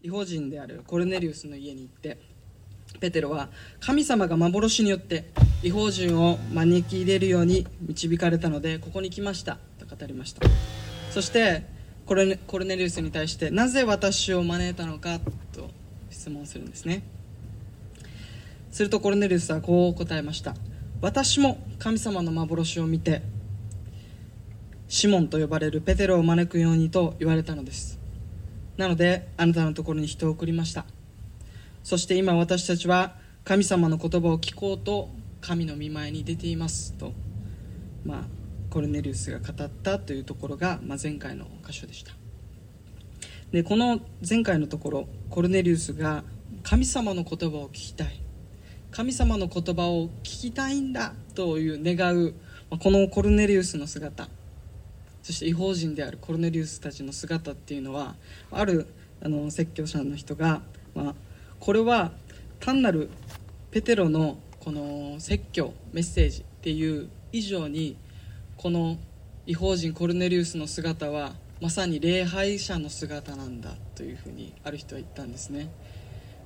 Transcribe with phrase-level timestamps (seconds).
[0.00, 2.18] 違法人であるコルネリウスの家に行って
[3.00, 3.48] ペテロは
[3.80, 5.30] 神様が幻によって
[5.62, 10.42] 違法人を招き入れるように導かれたのでここに来ましたと語りました。
[11.10, 11.64] そして
[12.06, 15.18] コルネコルネリウスに対してなぜ私を招いたのか
[15.52, 15.68] と
[16.10, 17.02] 質問するんですね。
[18.70, 20.54] するとコルネリウスはこう答えました。
[21.00, 23.22] 私も神様の幻を見て
[24.88, 27.97] シモンと呼ばれるペテロを招くようにと言われたのです。
[28.78, 30.86] なのであなたのところに人を送りました。
[31.82, 37.12] そして今私たちは神様の言葉を聞こうと神の御前に出ていますと、
[38.04, 38.18] まあ、
[38.70, 42.12] コルネリウスが語ったというところが、まあ、前回の箇所でした。
[43.50, 46.22] でこの前回のところコルネリウスが
[46.62, 48.22] 神様の言葉を聞きたい。
[48.92, 52.34] 神様の言葉を聞きたいんだという願う
[52.70, 54.28] このコルネリウスの姿。
[55.28, 58.14] そして違法人であるコルネリウスたちの姿っていうのは
[58.50, 58.86] ある
[59.22, 60.62] あの説教者の人が、
[60.94, 61.14] まあ、
[61.60, 62.12] これは
[62.60, 63.10] 単なる
[63.70, 67.98] ペテロのこの説教メッセージっていう以上に
[68.56, 68.96] この
[69.44, 75.70] 違法人コルネリウスの姿はまさに礼拝者の姿なんだというふうにある人は言ったんですね。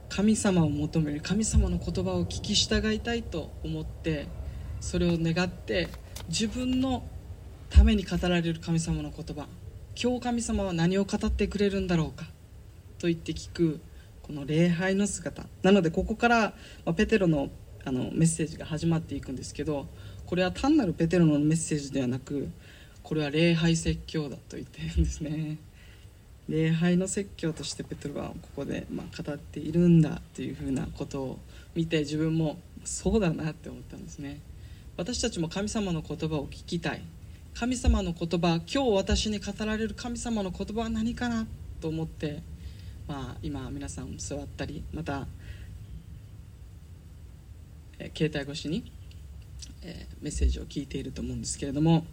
[0.08, 4.27] 神様を求める神様の言葉を聞き従いたいと思って
[4.80, 5.89] それを願って
[6.28, 7.05] 自分の
[7.73, 9.47] ために語られる神様の言葉。
[10.01, 12.27] 今日神様は何を語ってくれるんだろうか。
[12.98, 13.81] と言って聞く
[14.23, 15.45] この礼拝の姿。
[15.62, 16.53] なのでここから
[16.95, 17.48] ペテロの
[17.84, 19.89] あのメッセージが始まっていくんですけど
[20.27, 22.48] これは単なるペテロのメッセージではなく
[23.03, 25.57] これは礼拝説教だと言ってるんですね。
[26.51, 31.39] 礼拝の説教としてペトロはここでま語っているんだというふうなことを
[31.75, 34.41] 見て自分もそうだなって思ったんですね。
[34.98, 37.03] 私たちも神様の言葉を聞きたい。
[37.55, 41.47] 神様の言葉今日私に語られる神様の言葉は何かな
[41.81, 42.42] と思って、
[43.06, 45.27] まあ、今皆さん座ったりまた、
[47.98, 48.91] え携帯越しに、
[49.83, 52.05] えメッセージを聞いていると思うんですけれども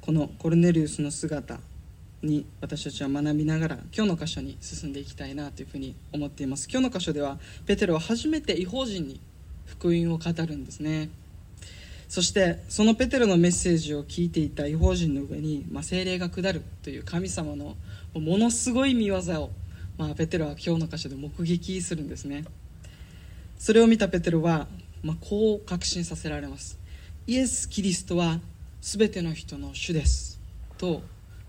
[0.00, 1.58] このコルネリウスの姿
[2.22, 6.68] に私たちは学びながら今日の箇所に進んでいきたいなというふうに思っています。
[6.70, 9.20] 今日の箇所ではペテロは初めて違法人に
[9.66, 11.10] 福音を語るんですね。
[12.10, 17.76] そしてそのペテロのメッセージを聞いていた違法人の上に、まあ、精霊が下るという神様の
[18.14, 19.50] ものすごい見業を、
[19.96, 22.44] まあ、ペテロは今日の箇所で目撃するんですね。
[23.60, 24.66] それを見たペテロは、
[25.04, 26.80] まあ、こう確信させられます。
[27.28, 28.40] イエス・キリストは
[28.80, 30.40] 全ての人の主です
[30.78, 31.02] と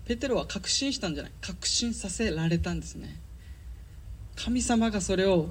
[0.04, 1.32] ペテロは確信したんじゃない。
[1.40, 3.18] 確信させられたんですね。
[4.36, 5.50] 神様がそれを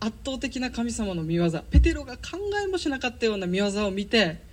[0.00, 4.47] 圧倒的な神様の見業ペテロが考えもしなかったような見業を見て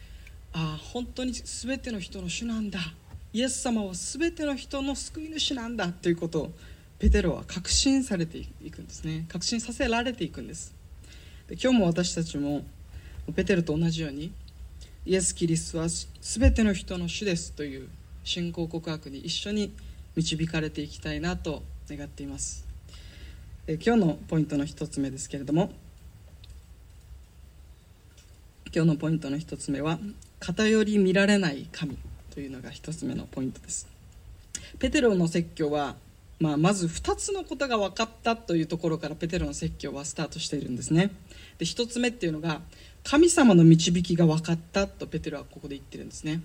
[0.58, 2.80] ああ本当に全ての人の主なんだ。
[3.34, 6.54] イエス様は全ての人の救い主なんだということを
[6.98, 9.26] ペテロは確信されていくんですね。
[9.28, 10.74] 確信させられていくんです。
[11.50, 12.64] で今日も私たちも
[13.36, 14.32] ペテロと同じように
[15.06, 15.88] イエス・キリストは
[16.22, 17.90] 全ての人の主ですという
[18.24, 19.74] 信仰告白に一緒に
[20.16, 22.66] 導かれていきたいなと願っています。
[23.68, 25.74] 今日のポイントの一つ目ですけれども
[28.74, 30.00] 今日のポイントの一つ目は
[30.40, 31.97] 偏り見られない神
[32.34, 33.88] というのが一つ目のポイントです。
[34.79, 35.96] ペテロの説教は、
[36.40, 41.12] まあ、まず2つのことが分かったというところからペテロの説教はスタートしているんですね。
[41.57, 42.62] で1つ目っていうのが
[43.03, 46.41] 神様の導きが分かったとペテロはここで言ってるんですね。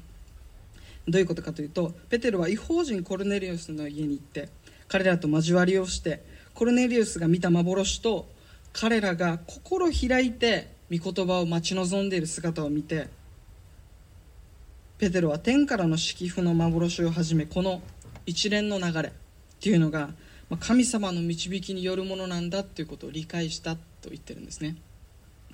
[1.08, 4.48] どういうことかというとペテロは違法人コルネリウスの家に行って
[4.86, 6.22] 彼らと交わりをして
[6.54, 8.28] コルネリウスが見た幻と
[8.72, 13.08] 彼らが心開いて御言葉を待ち望んでいる姿を見て
[15.00, 17.80] ペテロは天からの式譜の幻をはじめこの
[18.26, 19.12] 一連の流れっ
[19.58, 20.10] ていうのが
[20.60, 24.76] 神様の導きによるものなんだということを理解したと言ってるんですね。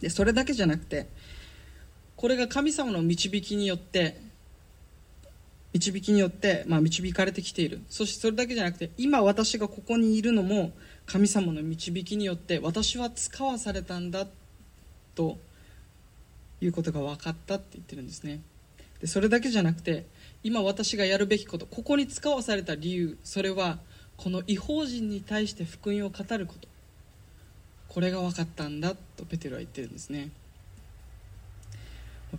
[0.00, 1.06] でそれだけじゃなくて
[2.16, 4.20] これが神様の導きによって
[5.72, 7.82] 導きによって、まあ、導かれてきている。
[7.88, 10.72] そしてそれだけじゃなくて今私がここにいるのも
[11.06, 14.26] 神様の導きによって私は使わされたんだ
[15.14, 15.38] と
[16.60, 18.40] いうことが分かったって言ってるんですね。
[19.06, 20.04] でそれだけじゃなくて
[20.42, 23.78] 今私がやるべきことここに使わされた理由それは
[24.16, 26.66] この違法人に対して福音を語ること。
[27.88, 30.30] これが分かったんだとペテロは言ってるんですね。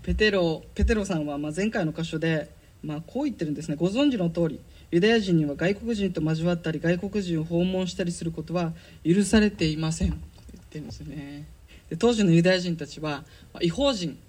[0.04, 2.52] ペテロペテロさんはま前回の箇所で
[2.84, 3.78] ま、こう言ってるんですね。
[3.78, 4.60] ご存知の通り
[4.92, 8.74] ユダヤ人には外国人と交わったり外国人を訪問したりすることは
[9.06, 10.12] 許されていません。
[10.12, 10.18] と
[10.54, 11.48] 言ってるんですよね。
[11.90, 13.24] で当時のユダヤ人たちは、
[13.62, 14.20] 違法人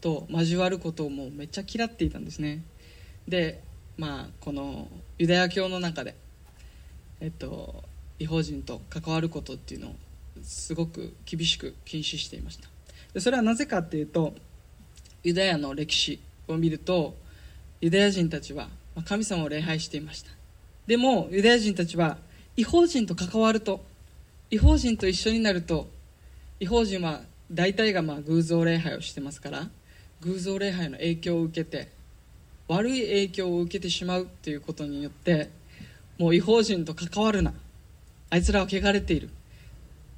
[0.00, 2.62] と交わることをもうめっちゃ嫌っていたんですね。
[3.28, 3.62] で
[3.96, 4.88] まあこの
[5.18, 6.14] ユダヤ教の中で
[7.20, 7.84] えっと
[8.18, 9.94] 違法人と関わることっていうのを
[10.42, 12.68] すごく厳しく禁止していました。
[13.12, 14.34] でそれはなぜかっていうと
[15.22, 17.14] ユダヤの歴史を見ると
[17.80, 18.68] ユダヤ人たちは
[19.04, 20.30] 神様を礼拝していました。
[20.86, 22.18] でもユダヤ人たちは
[22.56, 23.84] 違法人と関わると
[24.50, 25.88] 違法人と一緒になると
[26.58, 29.68] 違法人は大体がまあ偶像礼拝をしてますから
[30.22, 31.88] 偶像礼拝の影響を受けて
[32.68, 35.50] 悪い影響を受けてしまうということによって
[36.18, 37.54] もう違法人と関わるな。
[38.28, 39.30] あいつらは汚れている。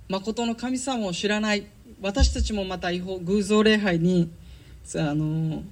[0.08, 1.66] 誠の神様を知らない。
[2.02, 4.30] 私たちもまた違法偶像礼拝に
[4.96, 5.62] あの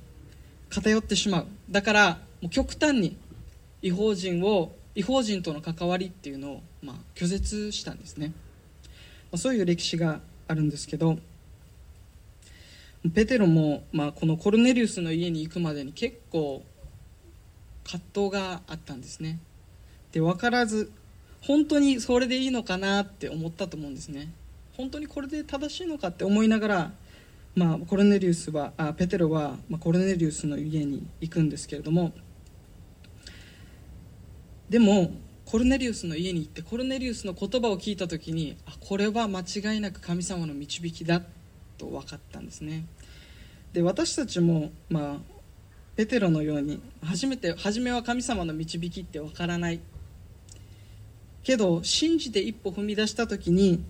[0.71, 1.47] 偏ってしまう。
[1.71, 3.17] だからもう極端に
[3.83, 11.19] 違法人を違法人との関わりっていうのを、まあ、拒絶したんですね、まあ、そういう歴史があるんですけど
[13.08, 16.62] ペテロも、まあ、このコルネリウスの家に行くまでに結構
[17.85, 19.41] 葛藤があったんですね。
[20.12, 20.93] で分からず
[21.41, 24.32] 本当にそれでいいのかなって思ったと思うんですね。
[24.76, 26.93] 本当にこれで正しいのかって思いながら、
[27.55, 32.12] まあ、コルネリウスはあペテロは、まあ、コルネリウスの家に行くんですけれども。
[34.69, 35.11] でも
[35.47, 41.23] コルネリウスの家に行ってコルネリウスの言葉を聞いた時にあこれは間違いなく神様の導きだ
[41.81, 42.85] と分かったんですね。
[43.73, 45.17] で私たちも、まあ、
[45.97, 49.81] ペテロのように初めて初めは神様の導きって分からない。
[51.43, 53.82] けど信じて一歩踏み出した時に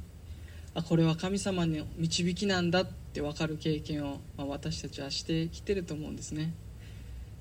[0.72, 6.52] あこれは神様の導きなんだって分かる経験を、まあ、私たちはしてきてると思うんですね。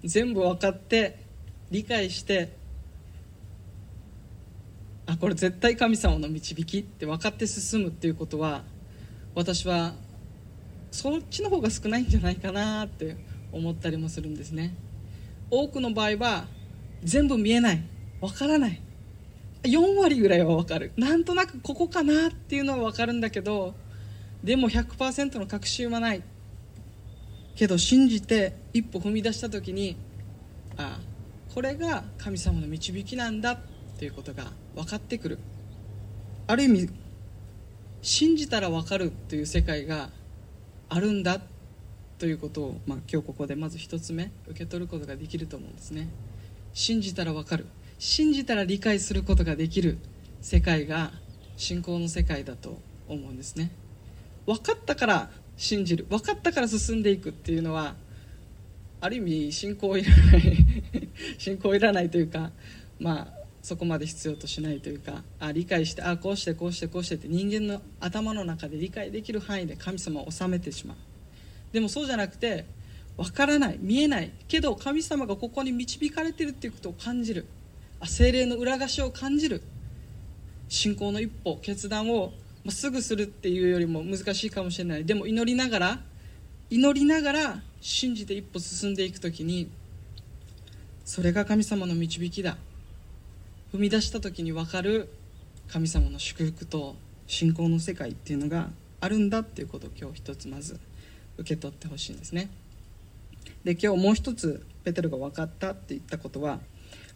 [0.04, 1.20] 全部分かって
[1.70, 2.58] 理解して
[5.06, 8.64] あこれ絶対神様の導きって分かって進むっていうことは
[9.36, 9.94] 私は
[10.92, 13.16] そっちの方が少ないんじゃないかなって
[13.52, 14.76] 思ったりもするんですね。
[15.52, 16.46] 多くの場合は
[17.04, 17.82] 全部見えない。
[18.22, 18.82] 分からない。
[19.64, 20.92] 4割ぐらいは分かる。
[20.98, 23.76] なんとなくここかなっていうのは分かるんだけど
[24.44, 26.24] でも100%の確信はない。
[27.56, 29.98] けど信じて一歩踏み出した時に
[30.78, 33.60] ああこれが神様の導きなんだ
[33.98, 34.46] ということが
[34.76, 35.40] 分かってくる。
[36.48, 36.90] ある意味
[38.02, 40.10] 信じたら分かるという世界が
[40.90, 41.40] あるんだ
[42.18, 46.10] ということを、まあ、今日ここでまず一つ目受け取ることができると思うんですね。
[46.74, 47.66] 信じたら分かる。
[47.98, 49.98] 信じたら理解することができる
[50.42, 51.12] 世界が
[51.58, 53.72] 信仰の世界だと思うんですね。
[54.46, 56.06] 分かったから信じる。
[56.10, 57.96] 分かったから進んでいくっていうのは
[59.00, 60.58] ある意味信仰いらない。
[61.38, 62.52] 信仰いらないというか
[63.00, 70.98] まあそこまで必要としないというかあ理解してあこうしてこうしてこうしてって人間の頭の中で理解できる範囲で神様を治めてしまう。
[71.74, 72.66] でもそうじゃなくて
[73.18, 77.46] 分からない見えないけど神様がここに導かれてるっていうことを感じる。
[78.00, 79.62] あ精霊の裏返しを感じる。
[80.70, 82.32] 信仰の一歩決断を
[82.70, 85.06] すぐするっていうよりも難しいかもしれない。
[85.06, 86.00] でも祈りながら
[86.70, 89.70] 祈りながら信じて一歩進んでいく時に
[91.04, 92.58] それが神様の導きだ。
[93.74, 95.10] 踏み出した時に分かる
[95.68, 96.96] 神様の祝福と
[97.28, 98.70] 信仰の世界っていうのが
[99.00, 100.80] あるんだっていうことを今日一つまず
[101.38, 102.50] 受け取ってほしいんですね。
[103.64, 106.60] で今日もう一つペテロが分かったって言ったことは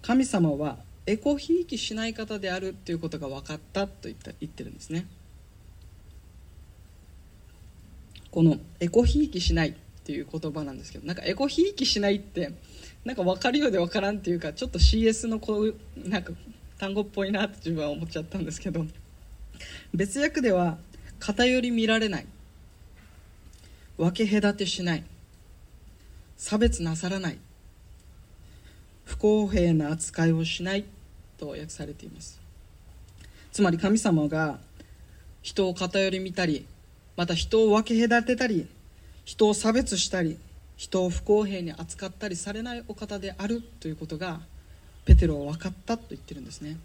[0.02, 5.08] 神様はエコひいきしない方であるということが分かったと言った言ってるんですね。
[8.30, 9.74] このエコひいきしないっ
[10.06, 12.54] ていう言葉なんですけどなんかエコひいきしないって
[13.06, 16.34] なんか分かるようで分からんっていうかちょっと CS のこうなんか
[16.78, 18.86] 単語っぽいなって自分は思っちゃったんですけど
[19.94, 20.78] 別訳では
[21.20, 22.26] 偏り見られない。
[23.98, 25.04] 分け隔てしない。
[26.36, 27.38] 差別なさらない。
[29.06, 30.86] 不公平な扱いをしない。
[31.38, 32.42] と訳されています。
[33.52, 34.60] つまり神様が
[35.42, 36.66] 人を偏り見たり
[37.16, 38.68] また人を分け隔てたり
[39.26, 40.40] 人を差別したり
[40.78, 44.42] 人を不公平に扱ったりされないお方であるということが
[45.06, 46.78] ペテロは分かったと言ってるんですね。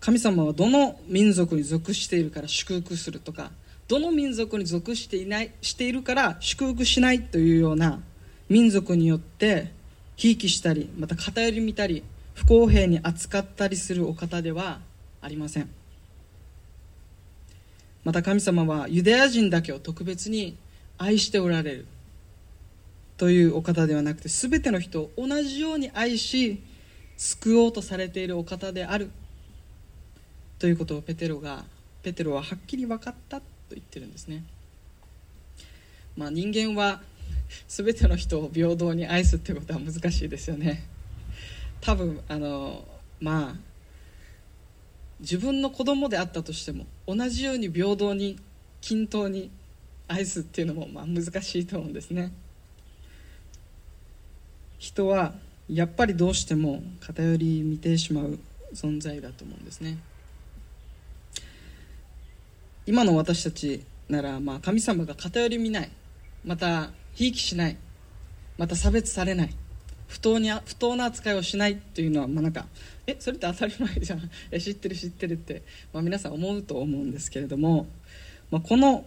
[0.00, 3.52] 神様はどの民族に属しているから祝福するとか
[3.86, 8.00] どの民族に属していないしているから祝福しないというような
[8.48, 9.70] 民族によって
[10.16, 12.02] ひいきしたりまた偏り見たり
[12.34, 14.80] 不公平に扱ったりするお方では
[15.20, 15.70] ありません。
[18.04, 20.56] また神様はユダヤ人だけを特別に
[20.98, 21.86] 愛しておられる
[23.16, 26.62] というお方ではなくて全ての人を同じように愛し
[27.16, 29.10] 救おうとされているお方である。
[30.58, 31.64] ということをペテロが
[32.02, 34.44] ペテロははっきり分かったと言ってるんですね、
[36.16, 37.00] まあ、人間は
[37.68, 40.84] 全ての人を平等に愛すってことは難しいですよね。
[41.80, 42.84] 多分あの
[43.20, 43.54] まあ
[45.20, 48.38] 自分の子供であったとしても同じように平等に
[48.80, 49.50] 均等に
[50.12, 52.32] 愛すっていうのもまあ難しいと思うんですね。
[54.78, 55.32] 人は
[55.68, 58.38] やっぱりどうしても偏り見てしまう
[58.74, 59.98] 存在だと思うんですね。
[62.84, 65.90] 今の私たちならまあ神様が偏り見ない。
[66.44, 67.76] またひいきしない。
[68.58, 69.54] また差別されない。
[70.08, 72.66] 不当に不当な扱いをしないっていうのはまあなんか
[73.06, 74.30] えそれって当たり前じゃん。
[74.60, 77.86] 知ってる知ってるって、まあ、皆さん思うと思うんですけれども、
[78.50, 79.04] まあ、この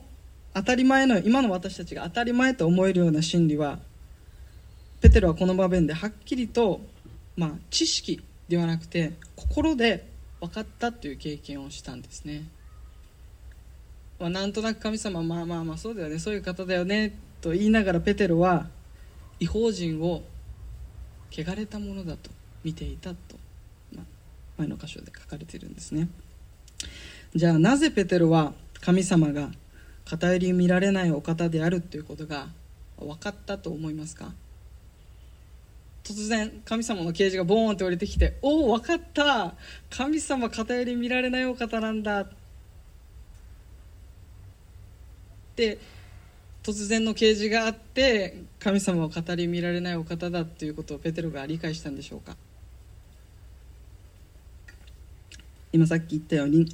[0.56, 3.78] 当たり前の今の私たちが当たり前と思えるような真理は
[5.02, 6.80] ペテロはこの場面ではっきりと、
[7.36, 10.08] まあ、知識ではなくて心で
[10.40, 12.46] 分かったという経験をしたんですね、
[14.18, 18.68] まあ、なんとなく神様まあまあまあそうだよねそういう方だよねと言いながらペテロは
[19.42, 20.24] 違法人を
[21.32, 22.32] 汚れたものだと
[22.64, 23.18] 見ていたと、
[23.94, 24.06] まあ、
[24.60, 26.08] 前の箇所で書かれているんですね。
[27.36, 29.50] じゃあなぜペテロは神様が
[30.06, 32.48] 偏り見られないお方であるということが
[32.98, 34.32] 分かったと思いますか？
[36.04, 39.56] 突然神様の啓示がボーンって降りてきて「おお分かった！
[39.90, 42.28] 神様偏り見られないお方なんだ」っ
[45.56, 45.80] て
[46.62, 52.38] 突然の啓示があって神様を語り見られないお方だということをペテロが理解したんでしょうか？
[55.74, 56.68] 今さっき言ったように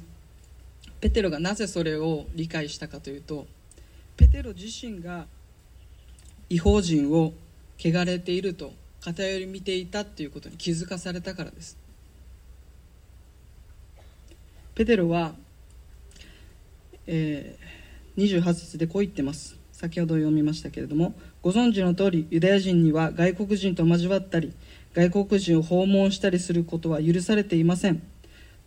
[1.02, 3.48] ペテロがなぜそれを理解したかというと
[4.16, 5.26] ペテロ自身が
[6.48, 7.32] 違法人を
[7.76, 11.76] 汚れていると偏り見ていたということに気づかされたからです。
[14.76, 15.32] ペテロは、
[17.08, 19.58] えー、28節でこう言ってます。
[19.72, 24.52] 先ほど読みましたけれどもご存知の通りユダヤ人には外国人と交わったり
[24.94, 28.00] 外国人を訪問したりすることは許されていません。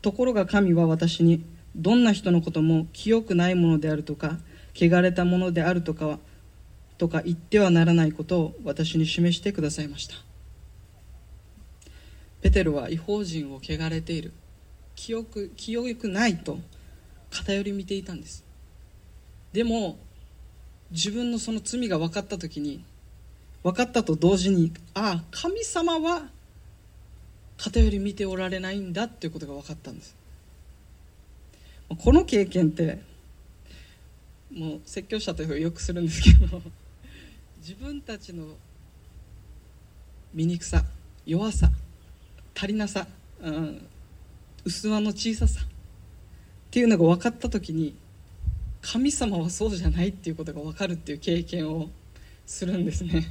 [0.02, 4.38] ところが神は私にどんな人のことも清くないものであるとか
[4.74, 6.20] 汚れたものであるとかは
[6.98, 10.16] とか言ってはならないことを私に示してくださいました。
[12.42, 14.32] ペテロは違法人を汚れている。
[14.96, 16.58] 清く清くないと
[17.30, 18.46] 偏り見ていたんです。
[19.52, 19.98] でも
[20.92, 22.84] 自分のその罪が分かった時に
[23.64, 26.30] 分かったと同時にああ神様は
[27.58, 30.16] 偏り見ておられないんだっていうことが分かったんです。
[31.90, 33.00] この経験って
[34.52, 36.62] もう説教者というかよくするんですけど
[37.60, 38.56] 自分たちの
[40.34, 40.84] 醜さ
[41.26, 41.70] 弱さ
[42.56, 43.06] 足りなさ、
[43.42, 43.88] うん、
[44.64, 45.68] 薄輪の小ささっ
[46.72, 47.96] ていうのが分かった時に
[48.82, 51.90] 神様はそうじゃないっていうことが分かるっていう経験を
[52.46, 53.26] するんですね。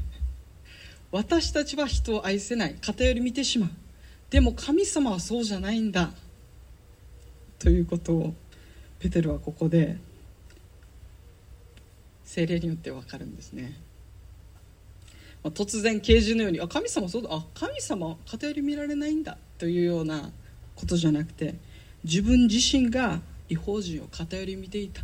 [1.13, 3.71] 私たちは人を愛せない偏り見てしまう。
[4.31, 6.11] でも神様はそうじゃないんだ。
[7.61, 8.35] ということを
[9.05, 9.99] ペテロはここで
[12.25, 13.79] 精霊によって分かるんですね、
[15.43, 20.31] まあ、突然啓示のようにあ神様そうだあ神様偏り見られないんだというような
[20.75, 21.57] ことじゃなくて
[22.03, 23.21] 自分自身が
[23.51, 25.03] 違法人を偏り見ていた。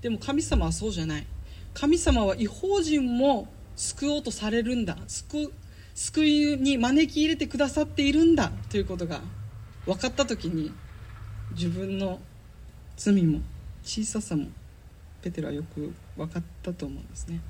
[0.00, 1.26] でも神様はそうじゃない。
[1.72, 4.98] 神様は違法人も救おうとされるんだ。
[5.06, 5.52] 救
[5.94, 9.20] 救いに招き入れてくださっているんだということが
[9.84, 10.72] 分かった時に
[11.52, 12.18] 自分の
[12.96, 13.40] 罪も
[13.82, 14.46] 小ささも
[15.22, 17.40] ペテロはよく分かったと思うんですね。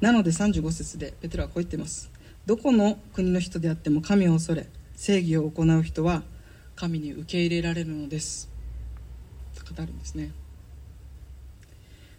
[0.00, 2.10] なので35節でペテロはこう言ってます。
[2.44, 6.22] どこの国の人であっても神を恐れ正義を行う人は
[6.76, 8.48] 神に受け入れられるのです。
[9.54, 10.32] と語るんですね。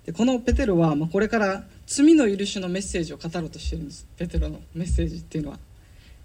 [0.05, 4.07] でこのペテロは、まあ、これから罪の許しのメッセージを語ろうとしてるんです。
[4.17, 5.59] ペテロのメッセージっていうのは。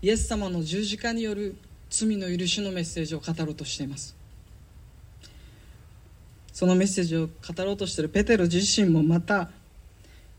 [0.02, 1.54] イエス様の十字架による
[1.88, 4.16] 罪の許しのメッセージを語ろうとしています。
[6.52, 9.50] そのメッセージを語ろうとしているペテロ自身もまた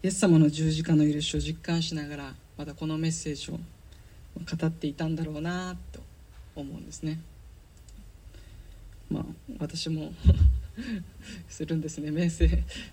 [0.04, 6.02] イエス様の十字架の許しを実感しながらまたこのメッセージを語っていたんだろうなと
[6.56, 7.20] 思うんですね。
[9.10, 9.26] まあ、
[9.60, 10.14] 私も
[11.48, 12.12] するんですね。
[12.12, 12.48] メッセ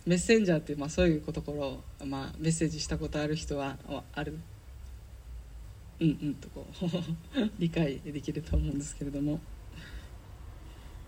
[0.07, 3.77] メッセンジャーっていう、まあ、そういうところ、まあ、メッセージしたことある人は
[4.13, 4.39] ある
[6.01, 9.41] うんうんとこう 理解できると思うんですけれども。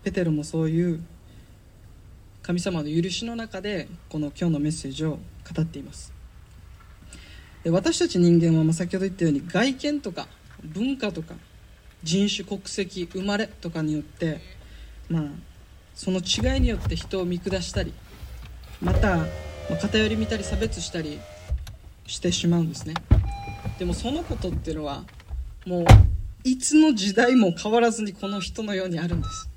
[0.03, 1.01] ペテロもそういう
[2.41, 6.11] 神様の許しの中でこの今日のメッセージを語っています。
[7.63, 10.27] で私たち人間はま先ほど言ったように外見とか
[10.61, 11.35] 文化とか
[12.03, 14.41] 人種国籍生まれとかによって
[15.09, 15.23] まあ、
[15.95, 17.93] その違いによって人を見下したり
[18.81, 19.25] また、
[19.79, 21.19] 偏り見たり差別したり
[22.05, 22.95] してしまうんですね。
[23.77, 25.03] でもそのことっていうのは
[25.65, 25.85] もう
[26.43, 29.49] いつの時代も変わらずにこの人のようにあるんです。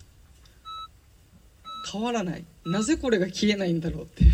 [1.91, 2.45] 変わらない。
[2.65, 4.25] なぜこれが消えないんだろうって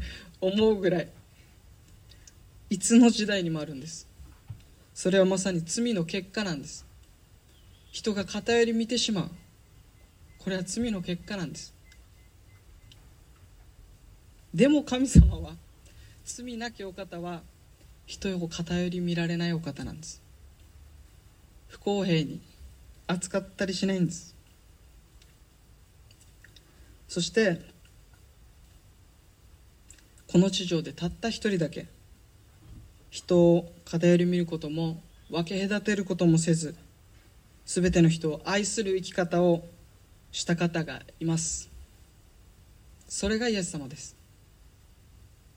[0.40, 1.08] 思うぐらい
[2.70, 4.08] いつの時代にもあるんです。
[4.94, 6.86] それはまさに罪の結果なんです。
[7.90, 9.30] 人が偏り見てしまう。
[10.38, 11.74] これは罪の結果なんです。
[14.54, 15.56] でも神様は
[16.24, 17.42] 罪なきお方は
[18.06, 20.22] 人を偏り見られないお方なんです。
[21.68, 22.40] 不公平に
[23.06, 24.34] 扱ったりしないんです。
[27.08, 27.60] そして
[30.26, 31.86] この地上でたった一人だけ
[33.10, 36.74] 人を偏り見ることも分け隔てることもせず
[37.66, 39.62] 全ての人を愛する生き方を
[40.30, 41.70] した方がいます。
[43.06, 44.16] それがイエス様です。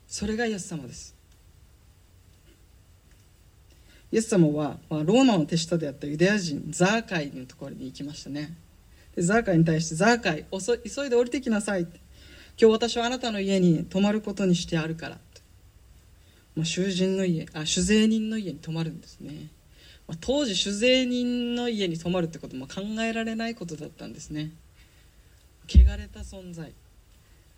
[0.08, 1.15] それがイエス様です。
[4.16, 8.56] イエス様は、まあ、ローマの手下であったユダヤ人ザーカイのところに行きましたね。
[9.14, 10.46] でザーカイに対して「ザーカイ
[10.90, 11.92] 急いで降りてきなさい」今
[12.58, 15.20] 日私はあなたの家に泊まることにしてあるから」
[16.56, 19.50] まあ、囚人の家あ酒税人の家に泊まるんですね、
[20.08, 24.52] まあ、当時酒税人の家に泊まるってことも考えられないことだったんですね。
[25.68, 26.72] 汚れた存在。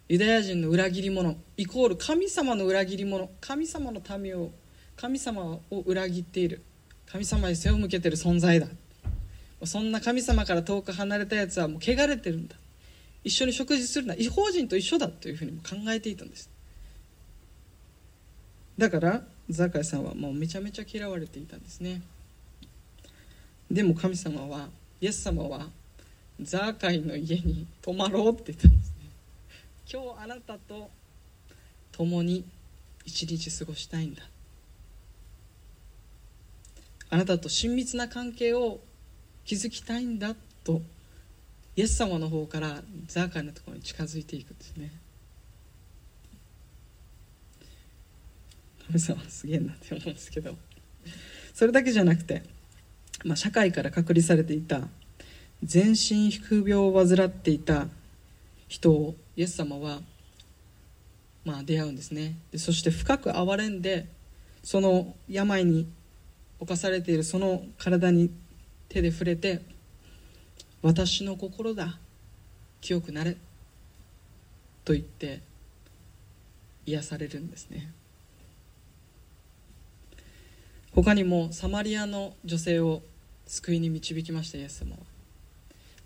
[0.10, 4.50] ユダヤ人の裏切り者イコール神様の裏切り者神様の民を
[4.98, 6.62] 神様を裏切っている。
[7.06, 8.68] 神様に背を向けてる存在だ。
[9.64, 12.56] そんな神様から遠く離れたやつはもう汚れてるんだ。
[13.24, 14.16] 一緒に食事するな。
[14.16, 16.50] 違法人と一緒だというふうにも考えていたんです。
[18.78, 22.02] だからザカイさんはもうめちゃめちゃ嫌われていたんですね。
[23.70, 25.68] でも神様はイエス様は
[26.42, 28.96] ザーカイの家に泊まろうって言ったんですね。
[29.92, 30.90] 今日あなたと
[31.92, 32.46] 共に
[33.06, 34.24] 一日過ごしたいんだ。
[37.10, 38.80] あなたと親密な関係を
[39.46, 40.82] 築きたいんだと
[41.76, 44.92] イエス様の方からザーカイのところに近づいていくんですね。
[48.88, 50.56] 神様すげえなって思うんですけど。
[51.54, 52.44] それだけじゃなくて、
[53.24, 54.88] まあ、社会から隔離されていた
[55.64, 57.88] 全身皮膚病を患っていた
[58.68, 60.02] 人をイエス様は、
[61.46, 62.36] まあ、出会うんですね。
[62.52, 64.08] でそして深く憐れんで
[64.64, 65.88] その病に
[66.60, 68.32] 侵されているその体に
[68.90, 69.62] 手で触れて
[70.82, 72.00] 「私の心だ
[72.82, 73.38] 清くなれ」
[74.86, 75.42] と言って
[76.86, 77.92] 癒されるんですね。
[80.94, 83.04] 他にもサマリアの女性を
[83.46, 85.18] 救いに導きましたイエス様は。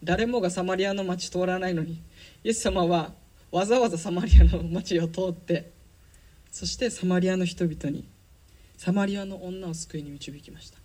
[0.04, 2.02] 誰もがサマリアの町通らないのに
[2.44, 3.14] イエス様は
[3.52, 5.72] わざわざサマリアの町を通って
[6.52, 8.08] そしてサマリアの人々に
[8.82, 10.80] サマリアの女を救いに導きました。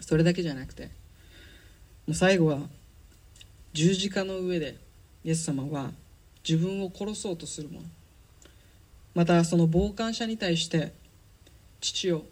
[0.00, 0.90] それだけじゃなくても
[2.08, 2.58] う最後は
[3.72, 4.76] 十字架の上で
[5.22, 5.92] イエス様は
[6.42, 7.86] 自分を殺そうとする者
[9.14, 10.92] またその傍観者に対して
[11.80, 12.24] 父を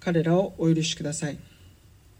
[0.00, 1.38] 彼らをお許しください。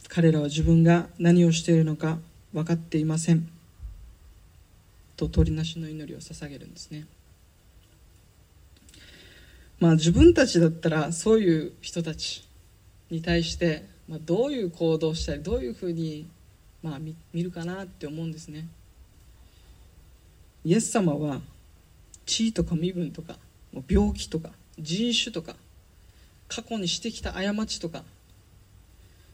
[0.07, 2.19] 彼らは自分が何をしているのか
[2.53, 3.49] 分かっていません。
[5.17, 7.07] と鳥なしの祈りを捧げるんですね。
[9.81, 12.47] まあ、自分たちだったらそういう人たち
[13.11, 16.29] に対して、まあ、どういう行動をしたりどういうふうに、
[16.83, 18.69] まあ、見見るかなって思うんですね。
[20.65, 21.41] イエス様は
[22.25, 23.37] 地位とか身分とか
[23.89, 25.55] 病気とか人種とか
[26.49, 28.03] 過去にしてきた過ちとか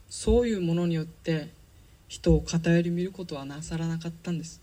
[0.09, 1.48] そういうものによって
[2.09, 4.61] 人を偏り見ることはなさらなかったんです。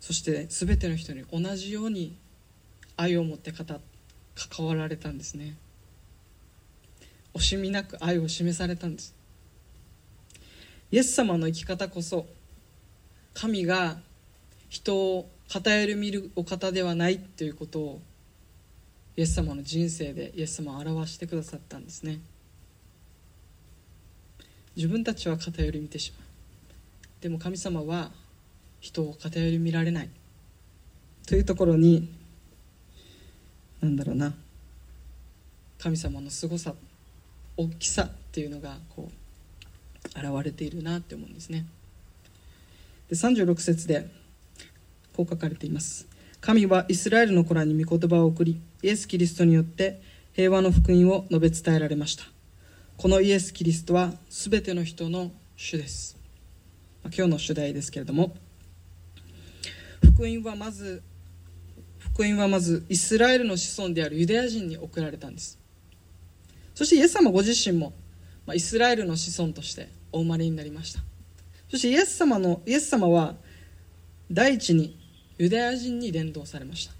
[0.00, 2.16] そして全ての人に同じように
[3.02, 3.80] 愛を持って関
[4.64, 5.56] わられたんですね。
[7.34, 9.14] 惜しみなく愛を示されたんです。
[10.92, 12.26] イエス様の生き方こそ
[13.34, 13.96] 神が
[14.68, 18.00] 人を偏り見るお方ではないということを
[19.16, 22.20] イエス様の人生でイエス様を表してくださったんですね。
[24.76, 26.28] 自分たちは偏り見てしまう。
[27.20, 28.10] でも神様は
[28.80, 30.08] 人を偏り見られない。
[31.26, 32.08] というところに
[33.82, 34.32] なんだろうな。
[35.78, 36.74] 神様の凄さ
[37.56, 41.66] 大きさっていうのがこう現れているなって思うんですね。
[43.08, 44.08] で36節で
[45.16, 46.06] こう書かれています。
[46.40, 50.00] 神はイスラエルの子らに御言葉を送りイエス・キリストによって
[50.32, 52.24] 平和の福音を述べ伝えられました。
[52.96, 56.16] このイエス・キリストは全ての人の主です。
[57.04, 58.36] 今日の主題ですけれども
[60.14, 61.02] 福音はまず
[62.12, 65.58] 福音はまずイスラエルの子孫であるユダヤ人に送られたんです。
[66.74, 67.94] そしてイエス様ご自身も、
[68.46, 71.00] ま、イスラエルの子孫としてお生まれになりました。
[71.70, 73.34] そしてイエス様のイエス様は
[74.30, 74.98] 第一に
[75.38, 76.92] ユダヤ人に伝道されました、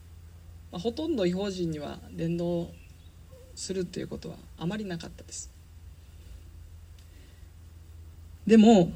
[0.72, 2.70] まあ、ほとんど違法人には伝道
[3.55, 5.51] するということはあまりなかったです。
[8.46, 8.90] でも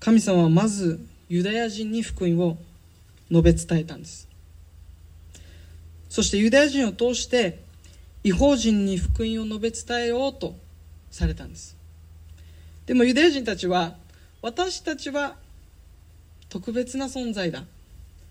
[0.00, 2.56] 神様はまずユダヤ人に福音を
[3.30, 4.25] 述べ伝えたんです。
[6.16, 7.58] そしてユダヤ人を通して
[8.24, 10.54] 違法人に福音を述べ伝えようと
[11.10, 11.76] されたんです。
[12.86, 13.96] でもユダヤ人たちは
[14.40, 15.36] 私たちは
[16.48, 17.64] 特別な存在だ。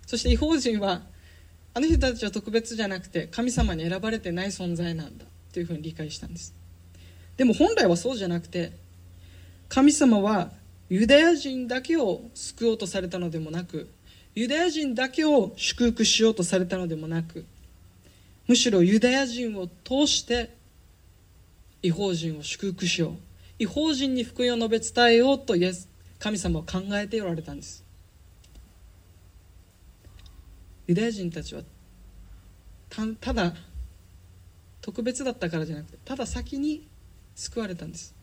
[0.07, 1.03] そして違法人は
[1.75, 5.25] あの人たちは特別じゃなくて神様に選ばれてない存在なんだ。
[5.53, 6.55] というふうに理解したんです。
[7.37, 8.71] でも本来はそうじゃなくて
[9.69, 10.49] 神様は
[10.89, 13.91] ユダヤ人だけを救おうとされたのでもなく
[14.33, 17.45] ユダヤ人だけを祝福しようとされたのでもなく
[18.47, 20.55] むしろユダヤ人を通して
[21.81, 23.13] 違法人を祝福しよう。
[23.57, 27.83] 違法人に福音を述べ伝えようとイエス神様は考えておられたんです。
[30.87, 31.61] ユダヤ人たちは
[33.19, 33.53] ただ
[34.81, 36.87] 特別だったからじゃなくてただ先に
[37.35, 38.13] 救われたんです。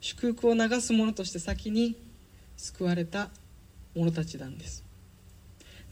[0.00, 1.96] 祝福を流す者として先に
[2.56, 3.28] 救われた
[3.94, 4.87] 者たちなんです。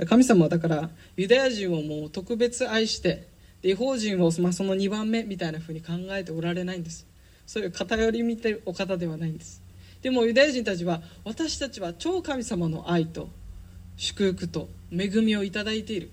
[0.05, 3.29] 神様はだからユダヤ人をもう特別愛して
[3.63, 7.07] 違法人をまその2番目みたいなふうに考えておられないんです。
[7.47, 9.63] そういう偏り見てるお方ではないんです。
[10.03, 13.29] でもユダヤ人たちは私たちは超神様の愛と
[13.97, 16.11] 祝福と恵みをいただいている。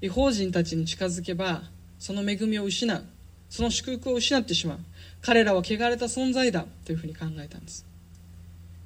[0.00, 1.62] 違法人たちに近づけば
[1.98, 3.04] その恵みを失う。
[3.48, 4.78] その祝福を失ってしまう。
[5.22, 7.84] 彼らは汚れた存在だというふうに考えたんです。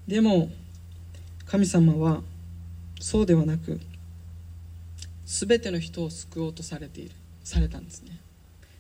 [0.09, 0.51] でも
[1.47, 2.23] 神様は
[3.01, 3.81] そうではなく
[5.31, 7.15] 全ての人を救おうとされている。
[7.45, 8.19] されたんですね。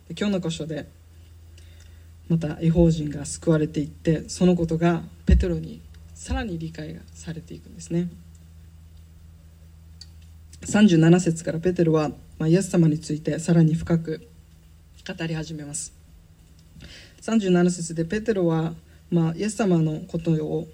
[0.08, 0.88] で今日の箇所で
[2.28, 5.80] また違法人が救われていってそのことがペテロに
[6.14, 8.08] さらに理解がされていくんですね。
[10.62, 14.28] 37節からペテロは、まあ、イエス様についてさらに深く
[15.06, 15.92] 語り始めます。
[17.22, 18.74] 37節でペテロは、
[19.10, 20.66] まあ、イエス様のことを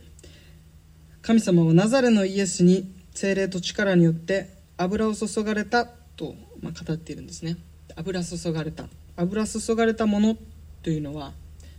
[1.21, 7.57] 神様はナザレのイエスに精霊と力によって油を注がれたと、ま、語っているんですね。
[7.97, 8.85] 油注がれた。
[9.17, 10.37] 油注がれたもの
[10.83, 11.33] というのは、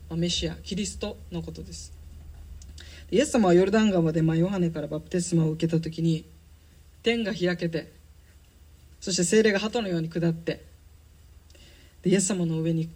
[0.10, 1.98] ま、メシアキリストのことです。
[3.10, 6.26] イエス様はヨルダン川で、ま、ヨハネからバプテスマを受けた時に
[7.04, 7.94] 天が開けて
[9.00, 10.66] そして精霊が鳩のように下って
[12.02, 12.90] でイエス様の上に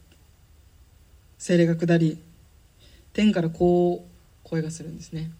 [1.37, 2.21] 精霊が下り
[3.13, 5.31] 天からこう声がするんですね。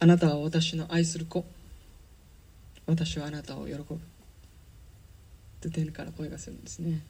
[0.00, 1.44] あなたは私の愛する子。
[2.86, 3.94] 私はあなたを喜ぶ。
[3.94, 3.98] っ
[5.60, 7.02] て天から声がするんですね。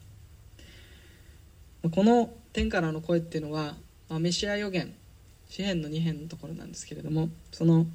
[1.91, 3.75] この天からの声っていうのは、
[4.07, 4.93] まあ、メシア予言
[5.49, 7.85] 詩篇の2編のところなんですけれどもその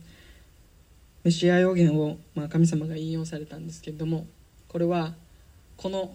[1.25, 4.27] メシア予言を、まあ、神様が引用されたんですけれども
[4.69, 5.15] これは
[5.79, 6.15] この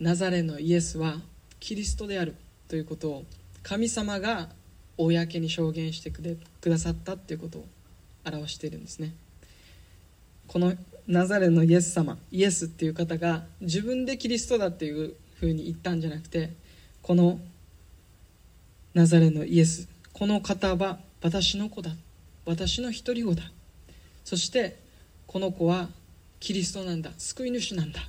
[0.00, 1.16] ナザレのイエスは
[1.60, 2.36] キリストである
[2.68, 3.24] ということを
[3.62, 4.48] 神様が
[4.96, 6.22] 公に証言してく
[6.70, 7.66] ださったということを
[8.24, 9.14] 表しているんですね。
[10.48, 10.74] この
[11.06, 16.52] ナザレのイエス様イエスっていう方が自分でキリストだっていうふうに言ったんじゃなくて
[17.02, 17.38] この
[18.94, 21.92] ナザレのイエスこの方は私の子だ
[22.44, 23.42] 私の一人子だ。
[24.24, 24.78] そして
[25.26, 25.88] この子は
[26.40, 28.00] キリストなんだ救い主なんだ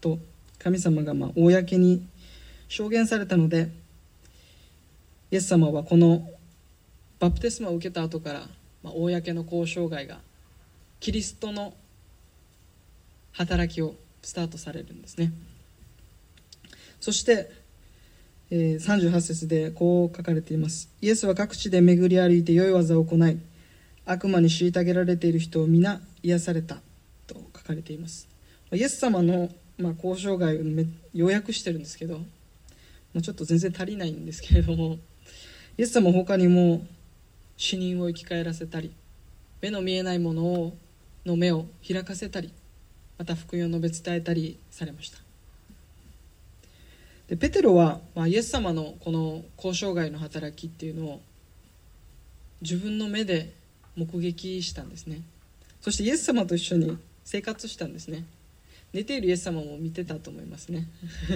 [0.00, 0.18] と
[0.58, 2.06] 神様がま公に
[2.68, 3.70] 証言されたので
[5.30, 6.28] イエス様はこの
[7.18, 8.42] バプテスマを受けた後から、
[8.82, 10.18] ま、公の交渉外が
[11.02, 11.74] キリストの
[13.32, 15.32] 働きをスタートされるんですね。
[17.00, 17.50] そして、
[18.52, 20.88] えー、38節でこう書かれています。
[21.00, 23.40] イエスは各地で巡り歩いて良い技を行い
[24.06, 26.76] 悪魔に虐げられている人を皆癒された
[27.26, 28.28] と書かれています。
[28.70, 30.60] イエス様の、まあ、交渉外を
[31.14, 34.98] 要約してるんですけど、まあ、ちょっと全然足りないんですけれども
[35.76, 36.86] イエス様他にも
[37.56, 38.92] 死人を生き返らせたり
[39.60, 40.76] 目の見えないものを
[41.24, 42.52] の目を開かせたり
[43.18, 45.18] また福音を述べ伝えたりされました。
[47.28, 51.20] でペテロは、まあ、イエス様のこの交渉外の働きっていうのを
[52.60, 53.54] 自分の目で
[53.96, 55.22] 目撃したんですね。
[55.80, 58.24] そしてイエス様と一緒に生活したんですね。
[58.92, 60.88] 寝ているイエス様も見てたと思いますね。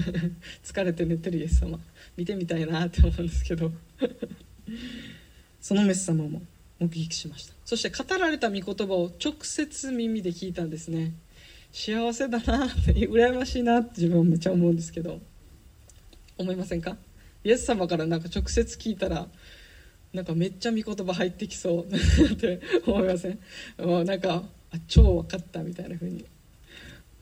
[0.62, 1.78] 疲れて寝てるイエス様
[2.16, 3.72] 見てみたいなって思うんですけど。
[5.60, 6.42] そのメス様も
[6.78, 7.54] 目撃しました。
[7.64, 11.14] そして語られた御言葉を直接耳で聞いたんですね。
[11.72, 15.20] 幸せだなって羨ましいなって自分はめっちゃ思うんですけど。
[16.38, 16.96] 思いませんか？
[17.44, 19.26] イエス様からなんか直接聞いたら
[20.12, 21.86] なんかめっちゃ御言葉入ってきそう。
[22.32, 23.38] って思いません？
[23.78, 26.24] もうなんかあ超分かったみたいな風に。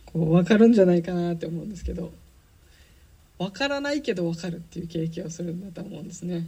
[0.07, 2.13] こう分かるんじゃないかなって思うんですけど。
[3.39, 6.47] 分からないけど分かるっていう経験をするんだと思うんですね。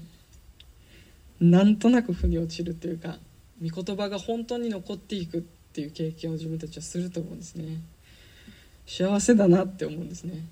[1.41, 3.19] なんとなく腑に落ちるというか
[3.63, 7.83] 御言葉が本当に残っていくっていう経験を自分たちはすると思うんですね。
[8.87, 10.45] 幸せだなって思うんですね。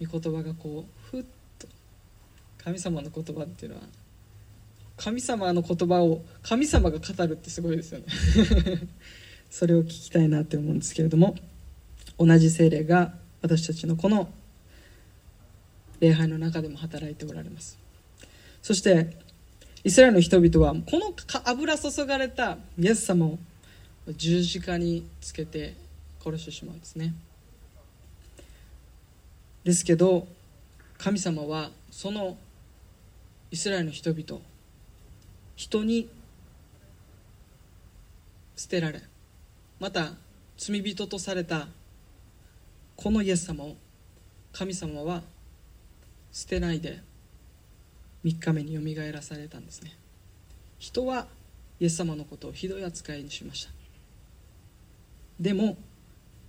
[0.00, 1.24] 御言葉がこうふっ
[1.58, 1.66] と。
[2.58, 3.82] 神様の言葉っていうのは
[4.96, 8.06] 神様の言葉を神様が語るってすごいですよね。
[9.50, 11.34] それを聞きたいなって思うんですけれども
[12.18, 14.32] 同じ精霊が私たちのこの
[16.00, 17.78] 礼拝の中でも働いておられます。
[18.62, 19.16] そして
[19.82, 21.14] イスラエルの人々はこの
[21.44, 23.38] 油注がれたイエス様を
[24.08, 25.74] 十字架につけて
[26.22, 27.14] 殺してしまうんですね。
[29.64, 30.26] ですけど
[30.98, 32.36] 神様はその
[33.50, 34.42] イスラエルの人々
[35.56, 36.08] 人に
[38.56, 39.00] 捨てられ
[39.78, 40.12] また
[40.58, 41.68] 罪人とされた
[42.96, 43.76] このイエス様を
[44.52, 45.22] 神様は
[46.32, 47.00] 捨てないで
[48.24, 49.96] 3日目によみがえらされたんですね。
[50.78, 51.26] 人は
[51.78, 53.72] イエス様のことをひどい扱いにしました。
[55.38, 55.76] でも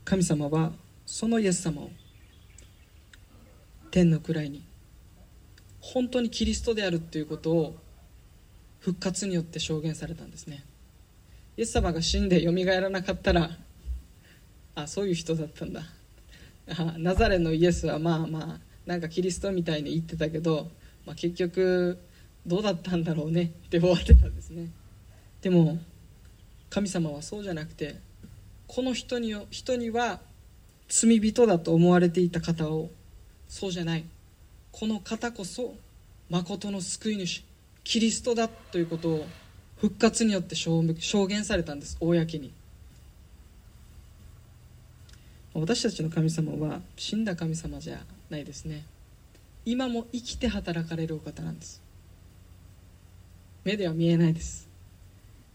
[0.04, 0.74] 神様は
[1.06, 1.92] そのイエス様を
[3.90, 4.64] 天の位に
[5.80, 7.76] 本当にキリストであるということを
[8.80, 10.66] 復活によって証言されたんですね。
[11.58, 13.52] イエス様が死んでよみがえらなかったら
[14.76, 15.84] あそういう人だったんだ。
[16.98, 20.70] ナザレのイエスはまあまあなんかキリストみたいに言ってたけど、
[21.06, 22.00] まあ、結局
[22.46, 24.70] どうだったんだろうね って終わってたんですね。
[25.42, 25.80] でも
[26.70, 27.96] 神様はそうじゃなくて
[28.68, 30.22] この人に人には
[30.88, 32.92] 罪人だと思われていた方を
[33.48, 34.06] そうじゃない。
[34.72, 35.76] この方こそ
[36.30, 37.44] 誠の救い主
[37.84, 39.28] キリストだということを
[39.78, 40.82] 復活によって証
[41.28, 42.54] 言されたんです公に。
[45.54, 48.86] 私たちの神様は死んだ神様じゃないですね。
[49.66, 51.82] 今も生きて働かれるお方なんです。
[53.64, 54.68] 目では見えないです。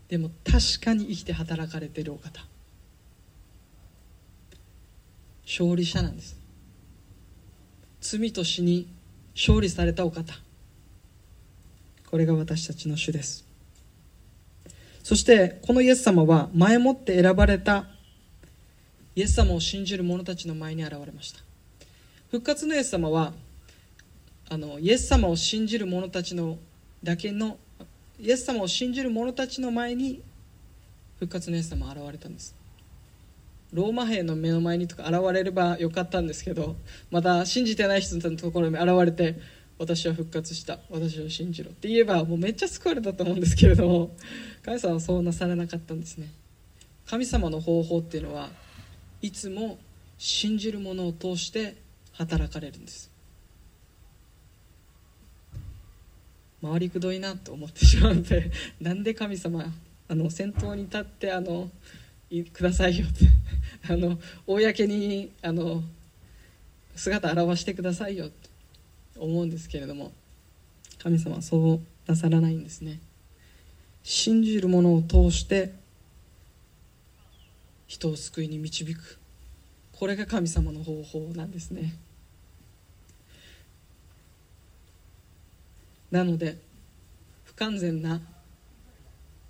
[0.09, 2.45] でも確かに生きて働かれてるお方。
[5.45, 6.37] 勝利者なんです。
[8.01, 8.89] 罪と死に
[9.35, 10.35] 勝利されたお方。
[12.09, 13.45] これが私たちの主です。
[15.03, 17.87] そしてこのイエス様は前もって選ばれた
[19.15, 21.41] イエス様を信じる者たちの前に現れました。
[22.31, 23.33] 復活のイエス様は
[24.49, 26.59] あのイエス様を信じる者たちの
[27.03, 27.59] だけの
[28.19, 30.23] イエス様を信じる者たちの前に
[31.19, 32.55] 復活のイエス様現れたんです。
[33.73, 36.77] ローマ兵の目の前にとか現れればよかったんですけど
[37.11, 39.39] また信じてない人のところに現れて
[39.79, 44.17] 私は復活した私を信じろって言えばもうめっちゃ救われたと思うんですけれども
[44.65, 46.29] 神様はそうなされなかったんですね。
[47.07, 48.49] 神様の方法っていうのは
[49.21, 49.79] いつも
[50.19, 51.77] 信じる者を通して
[52.13, 53.11] 働かれるんです。
[56.63, 59.73] 回りくどいなと思ってしまうので なんで神様
[60.09, 61.71] あの先頭に立ってあの
[62.53, 63.27] くださいよって
[63.93, 65.85] あの公にあの
[66.95, 68.49] 姿現してくださいよって
[69.17, 70.13] 思うんですけれども
[70.99, 73.01] 神様はそうなさらないんですね。
[74.03, 75.73] 信じる者を通して
[77.87, 79.19] 人を救いに導く。
[79.93, 81.95] これが神様の方法なんですね。
[86.11, 86.59] なので
[87.45, 88.21] 不完全な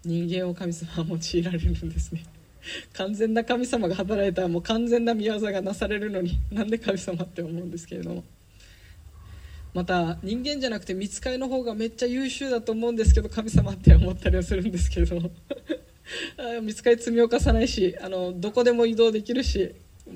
[0.04, 2.24] 人間を神様は用いられるんですね。
[2.94, 8.24] 完全な神様が働いたらもう完全な見業がなされるのになんで神様って思うんですけれども。
[9.74, 15.30] また人間じゃなくて見つかりの方がめっちゃ優秀だと思うんですけど神様って思ったりはするんですけれども。
[16.62, 19.74] 見つかり罪を犯さないしあのどこでも移動できるし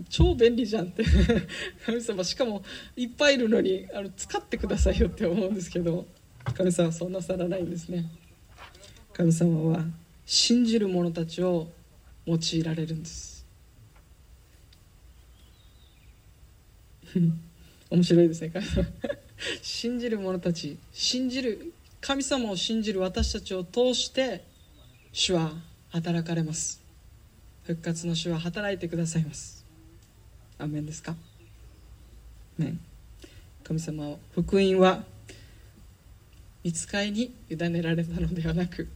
[0.09, 1.05] 超便利じゃんって。
[1.85, 2.63] 神様しかも
[2.97, 6.07] いっぱいいるのにあの使ってくださいよって思うんですけど。
[6.45, 8.11] 神様はそうなさらないんですね。
[9.13, 9.85] 神様は
[10.27, 11.69] 信じる者たちを
[12.27, 13.45] 用いられるんです。
[17.91, 18.51] 面白いですね。
[18.51, 18.87] 神様。
[19.63, 24.45] 信じる者たち信じる神様を信じる私たちを通して
[25.13, 25.53] 主は
[25.91, 26.81] 働かれます。
[27.65, 29.65] 復活の主は働いてくださいます。
[30.59, 31.15] アメンですか？
[33.65, 35.05] 神様は福音は
[36.63, 38.89] 見つかりに委ねられたのではなく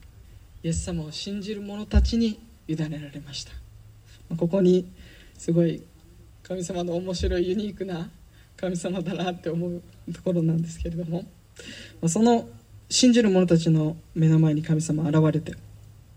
[0.62, 3.53] イエス様を信じる者たちに委ねられました。
[4.37, 4.90] ここに
[5.37, 5.83] すごい
[6.42, 8.09] 神様の面白いユニークな
[8.57, 11.24] 神様だなって思うところなんですけれども
[12.09, 12.48] その
[12.88, 15.55] 信じる者たちの目の前に神様現れて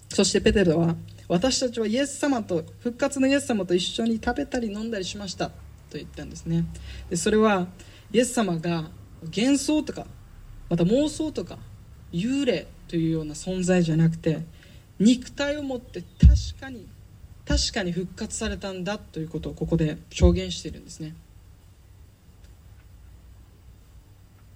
[0.10, 0.96] そしてペテロは
[1.28, 5.54] 私たちはイエス様と復活のイエス様と一緒に食べたり飲んだりしましたと
[5.94, 6.66] 言ったんですね。
[7.10, 7.68] でそれは
[8.12, 8.90] イエス様が
[9.24, 10.06] 幻想とか
[10.70, 11.58] また妄想とか
[12.12, 14.44] 幽霊というような存在じゃなくて
[15.00, 16.88] 肉体を持って確かに
[17.46, 21.16] 確かに復活されたんだということをここで証言しているんですね。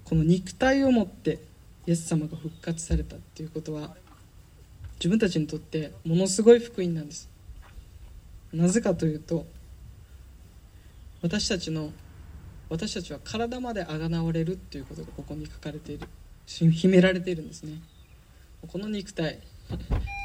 [0.04, 1.40] この肉体を持って
[1.88, 3.96] イエス様が復活されたということは
[4.96, 7.30] 自分たちにとってものすごい福音なんです。
[8.52, 9.46] なぜかというと
[11.22, 11.92] 私たちの
[12.72, 16.08] 私たちは体まであがなわれるということがここに書かれている。
[16.48, 17.74] 秘められているんですね。
[18.66, 19.42] この肉体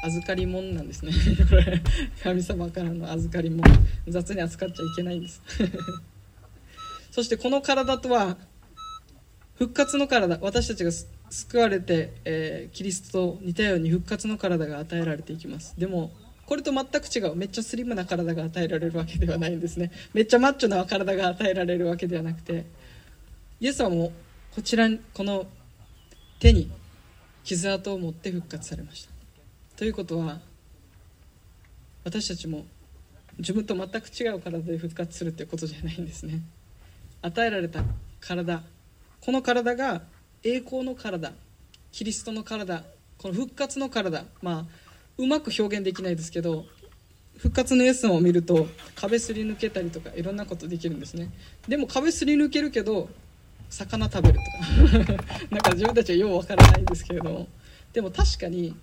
[0.01, 1.11] 預かり物なんですね。
[1.49, 1.81] これ
[2.23, 3.63] 神様からの預かり物
[4.07, 5.41] 雑に扱っちゃいけないんです。
[7.11, 8.37] そしてこの体とは
[9.55, 10.91] 復活の体私たちが
[11.29, 15.75] 救われて、えー、キリストと似たように復活の体が与えられていきます。
[15.77, 16.13] でも
[16.47, 17.35] これと全く違う。
[17.35, 19.91] めっちゃスリムな体が与えられるわけではないんですね。
[20.13, 22.65] めっちゃマッチョな体が与えられるわけではなくて。
[23.59, 24.11] イエスはもう
[24.55, 25.45] こちらこの
[26.39, 26.71] 手に
[27.43, 29.11] 傷跡を持って復活されました。
[29.75, 30.39] ということは
[32.03, 32.65] 私たちも
[33.39, 36.41] 自分と全く違う体で復活するということじゃないんですね。
[37.21, 37.83] 与えられた
[38.21, 38.63] 体
[39.19, 40.01] この体が
[40.43, 41.33] 栄光の体
[41.91, 42.83] キリストの体
[43.17, 44.86] この復活の体まあ
[45.17, 46.65] うまく表現できないですけど
[47.37, 51.29] 復活のイエスを見ると壁すり抜けたりとかいろんなことできるんですね。
[51.67, 53.09] でも壁すり抜けるけど
[53.69, 55.23] 魚食べるとか。
[55.51, 57.47] なんか自分たちはようわからないんですけれども。
[57.93, 58.75] でも確かに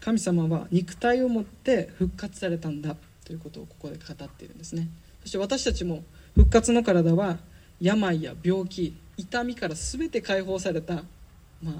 [0.00, 4.88] 神様は肉体を持って復活されたんだということをここで語っているんですね。
[5.22, 7.38] そして私たちも復活の体は
[7.80, 11.04] 病や病気痛みから全て解放された、
[11.62, 11.74] まあ、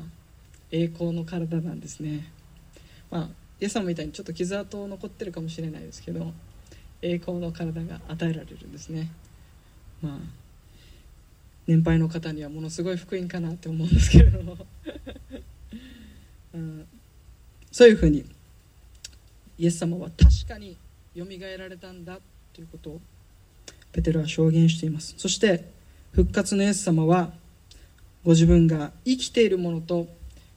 [0.70, 2.32] 栄光の体なんですね、
[3.10, 3.28] まあ、
[3.64, 6.34] イエス様みたいにちょっと傷跡残ってるかもしれないですけど
[7.00, 9.10] 栄光の体が与えられるんですね。
[10.02, 10.18] まあ
[11.66, 14.42] 年配の方にはものすごい福音かなって思うんですけれど。
[14.42, 14.58] も
[16.52, 16.86] うん、
[17.72, 18.26] そういうふうに
[19.56, 20.76] イエス様は確かに
[21.14, 22.20] よみがえられたんだ
[22.52, 23.00] ということを
[23.92, 25.14] ペテロは証言しています。
[25.16, 25.70] そして
[26.12, 27.32] 復活のイエス様は
[28.24, 30.06] ご自分が生きているものと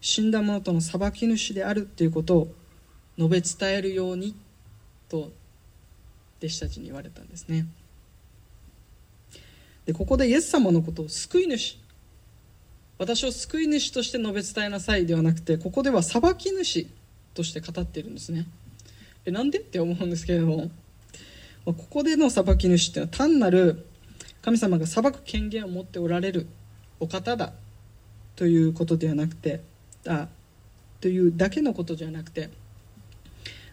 [0.02, 2.57] 死んだ者との裁き主であるということを
[3.18, 4.36] 述べ伝えるように
[5.10, 5.32] と
[6.40, 7.66] 弟子たちに言われたんですね。
[9.86, 11.78] でここでイエス様のことを救い主。
[13.00, 16.88] 私を救い主として述べ伝えなさいではなくてここでは裁き主
[17.34, 18.48] として語っているんですね。
[19.26, 20.72] えなんでって思うんですけれども
[21.66, 23.86] ここでの裁き主っていうのは単なる
[24.42, 26.48] 神様が裁く権限を持っておられる
[27.00, 27.54] お方だ
[28.36, 29.62] ということではなくて
[30.08, 30.28] あ
[31.02, 32.50] というだけのことじゃなくて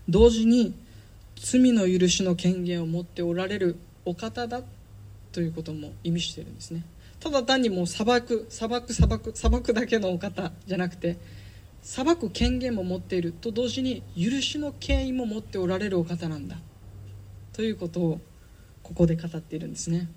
[0.09, 0.75] 同時に
[1.37, 4.62] 罪の許しの権限を持っておられるお方だ
[5.33, 6.85] ということも意味しているんですね。
[7.21, 11.17] ただ単にもう裁く裁く裁く裁くだけのお方じゃなくて
[11.83, 16.57] 裁く権限も持っていると同時に許しの権威も持っておられるお方なんだ。
[17.53, 18.21] ということを
[18.83, 20.09] ここで語っているんですね、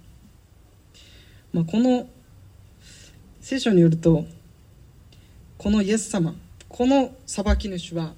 [1.54, 2.10] まあ、この
[3.40, 4.26] 聖書によると
[5.58, 6.36] このイエス様
[6.68, 8.14] この裁き主は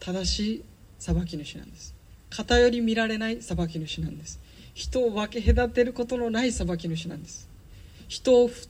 [0.00, 0.64] 正しい
[0.98, 1.94] 裁き主なんです。
[2.30, 4.38] 偏り見られない裁き主なんです。
[4.74, 7.48] 人を分け隔てることのない裁き主なんです。
[8.08, 8.68] 人を不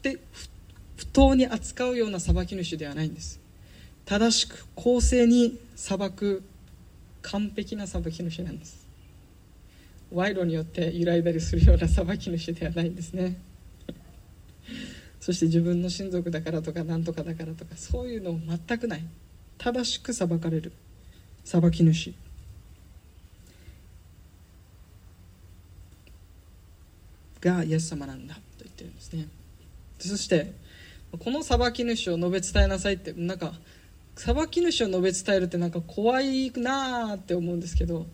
[0.97, 3.41] 不当に扱うような裁き主ではないんです。
[4.05, 6.43] 正しく公正に裁く
[7.23, 8.87] 完璧な裁き主なんです。
[10.11, 13.37] 賄賂によって揺らいだりするような裁き主ではないんですね。
[15.21, 19.05] そして自分の親族だからとか何とかだからとかそういうの全くない。
[19.59, 20.73] 正しく裁かれる。
[21.48, 22.12] 裁き主。
[27.40, 28.34] がイエス様なんだ。
[28.34, 29.28] と言ってるんですね。
[29.99, 30.53] そして
[31.18, 33.55] この裁き主を述べ伝えなさいってなんか
[34.14, 38.07] 裁き主を述べ伝えるってなんか怖いなあって思うんですけど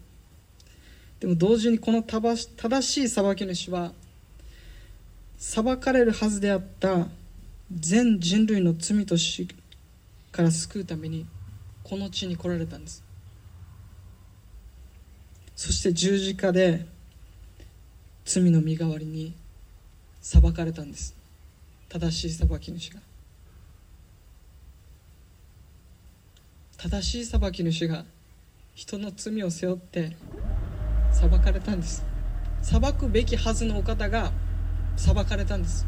[1.19, 3.93] でも同時にこの正しい裁き主は
[5.39, 7.09] 裁かれるはずであった
[7.75, 9.49] 全人類の罪と死
[10.31, 11.27] から救うために
[11.83, 13.04] この地に来られたんです。
[15.57, 16.87] そして十字架で
[18.25, 19.35] 罪の身代わりに
[20.21, 21.15] 裁かれたんです。
[21.89, 23.01] 正しい裁き主が。
[26.77, 28.05] 正しい裁き主が
[28.75, 30.17] 人の罪を背負って
[31.13, 32.05] 裁かれたんです。
[32.61, 34.33] 裁くべきはずのお方が
[34.97, 35.87] 裁かれたんです。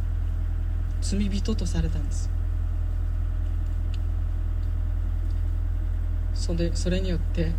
[1.00, 2.30] 罪人とされたんです。
[6.34, 7.52] それそれによって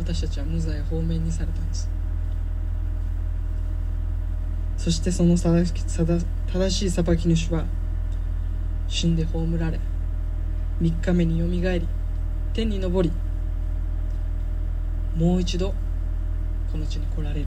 [0.00, 1.88] 私たちは無罪放免にされたんです。
[4.76, 7.64] そしてその正しい裁き主は
[8.88, 9.78] 死んで葬られ
[10.80, 11.86] 3日目によみがえり
[12.54, 13.12] 天に昇り
[15.14, 15.74] もう一度
[16.72, 17.46] この地に来られる。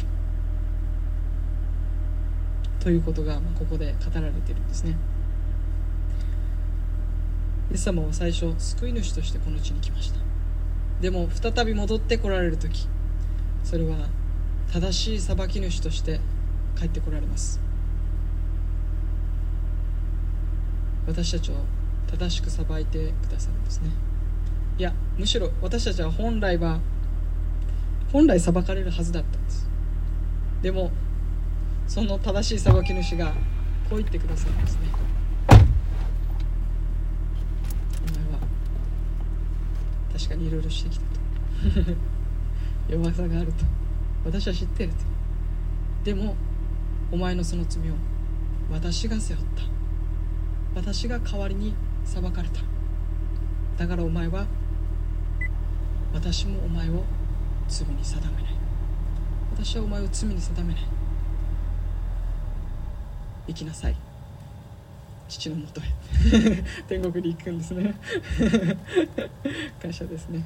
[2.80, 4.96] ということがここで語られてるんですね。
[7.72, 10.23] イエス様は最初救い主としてこの地に来ました。
[11.02, 12.88] でも再び戻ってこられる時
[13.64, 13.98] それは
[14.72, 16.20] 正しい裁き主として
[16.78, 17.60] 帰ってこられます。
[21.06, 21.56] 私たちを
[22.08, 23.90] 正しく裁いてくださるんですね。
[24.78, 26.80] いやむしろ私たちは本来は
[28.12, 29.68] 本来裁かれるはずだったんです。
[30.62, 30.92] でも
[31.88, 33.34] その正しい裁き主が
[33.90, 34.88] こう言ってくださるんですね
[35.50, 35.54] お
[38.18, 38.40] 前は
[40.24, 41.98] 確かにいろいろしてきたと。
[42.88, 43.66] 弱さがあると。
[44.24, 44.96] 私は知ってると。
[46.06, 46.38] でも
[47.12, 47.96] お前のその罪を
[48.72, 49.64] 私が背負った。
[50.76, 51.74] 私が代わりに
[52.06, 52.62] 裁かれた。
[53.78, 54.48] だからお前は
[56.14, 57.04] 私もお前を
[57.68, 58.56] 罪に定めない。
[59.52, 60.84] 私はお前を罪に定めない。
[63.48, 63.96] 行きなさい。
[65.34, 65.84] 父のもとへ。
[66.88, 67.96] 天国に行くんですね。
[69.82, 70.44] 感謝ですね。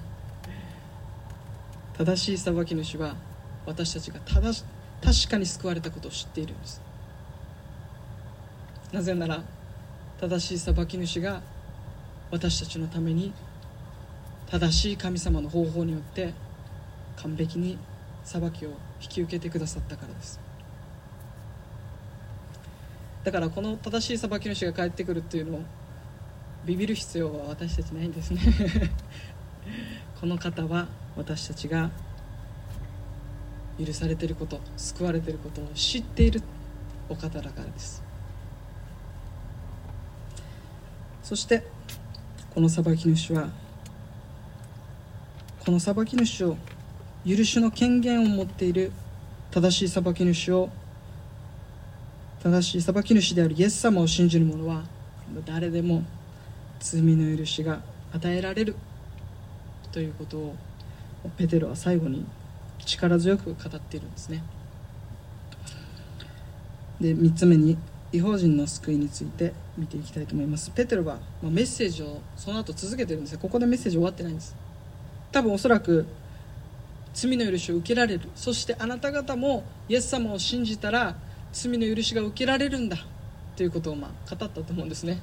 [1.98, 3.16] 正しい裁き主は
[3.66, 4.64] 私たちが正し
[5.02, 6.82] 確かに救われたことを知っているんです。
[8.94, 9.44] なぜなら
[10.20, 11.42] 正しい裁き主が
[12.32, 13.34] 私たちのために
[14.50, 16.34] 正しい神様の方法によって
[17.18, 17.78] 完璧に
[18.24, 18.70] 裁きを
[19.02, 20.47] 引き受けてくださったからです。
[23.28, 25.62] だからこの正しい裁き主が帰ってくるっていうのを
[26.66, 28.40] ビビる必要は私たちないんですね。
[30.22, 31.92] この方は私たちが
[33.78, 36.42] 許されていること救われていることを知っている
[37.10, 38.02] お方だからです。
[41.22, 41.68] そして
[42.56, 43.50] この裁き主は
[45.66, 46.58] この裁き主を
[47.28, 48.94] 許しの権限を持っている
[49.52, 50.70] 正しい裁き主を
[52.48, 54.84] 正しい裁き主であるイエス様を信じる者は
[55.46, 56.04] 誰でも
[56.80, 57.82] 罪の許しが
[58.14, 58.76] 与えられる
[59.92, 60.56] ということを
[61.38, 62.26] ペテロは最後に
[62.86, 64.44] 力強く語っているんですね。
[67.02, 67.78] で3つ目に
[68.14, 70.72] 違法人の救いについて見ていきたいと思います。
[70.72, 74.56] ペテロはメッセージをその後続けてるんですよここでメッセージ終わってないんです。
[75.34, 76.06] 多分おそらく
[77.14, 78.30] 罪の許しを受けられる。
[78.36, 81.18] そしてあなた方もイエス様を信じたら
[81.52, 82.98] 罪の許しが受けられるんだ。
[83.56, 85.20] ということをまあ語ったと思うんですね。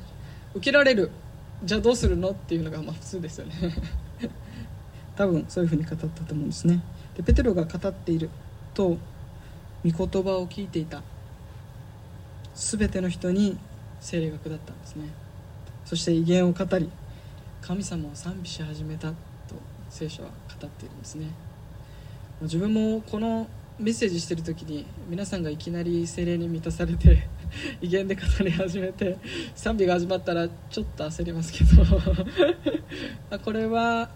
[0.54, 1.10] 受けられる。
[1.62, 2.30] じゃあどうするの？
[2.30, 3.54] っていうのがまあ普通ですよね。
[5.16, 6.82] 多分そういうふうに語ったと思うんですね。
[7.16, 8.30] でペテロが語っている。
[8.74, 8.98] と
[9.84, 11.02] 御言葉を聞いていた。
[12.54, 13.58] 全ての人に
[14.00, 15.08] 精霊が下ったんですね。
[15.84, 16.90] そして威厳を語り
[17.60, 19.10] 神様を賛美し始めた。
[19.10, 19.14] と
[19.90, 21.28] 聖書は語っているんですね。
[22.42, 23.46] 自分もこの
[23.78, 27.26] メッセージしてる時に皆さんがいきなり精霊に満たされて
[27.82, 29.18] 威厳で語り始めて
[29.56, 31.82] 賛美が始まったらちょっと焦りますけど。
[33.44, 34.10] これは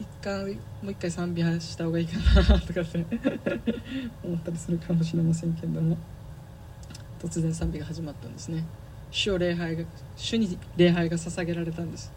[0.00, 3.04] 一回もう一回賛美した方がいいかなとかって
[4.24, 5.96] 思ったりするかもしれませんけども。
[7.20, 8.64] 突然賛美が始まったんですね。
[9.10, 9.84] 主を礼拝が
[10.16, 12.12] 主に礼拝が捧げられたんです。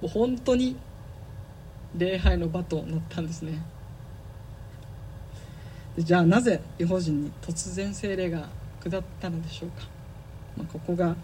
[0.00, 0.76] もう本当に
[1.96, 3.62] 礼拝の場となったんですね。
[6.02, 8.48] じゃあなぜ違法人に突然精霊が
[8.82, 9.86] 下ったのでしょうか、
[10.56, 11.14] まあ、ここが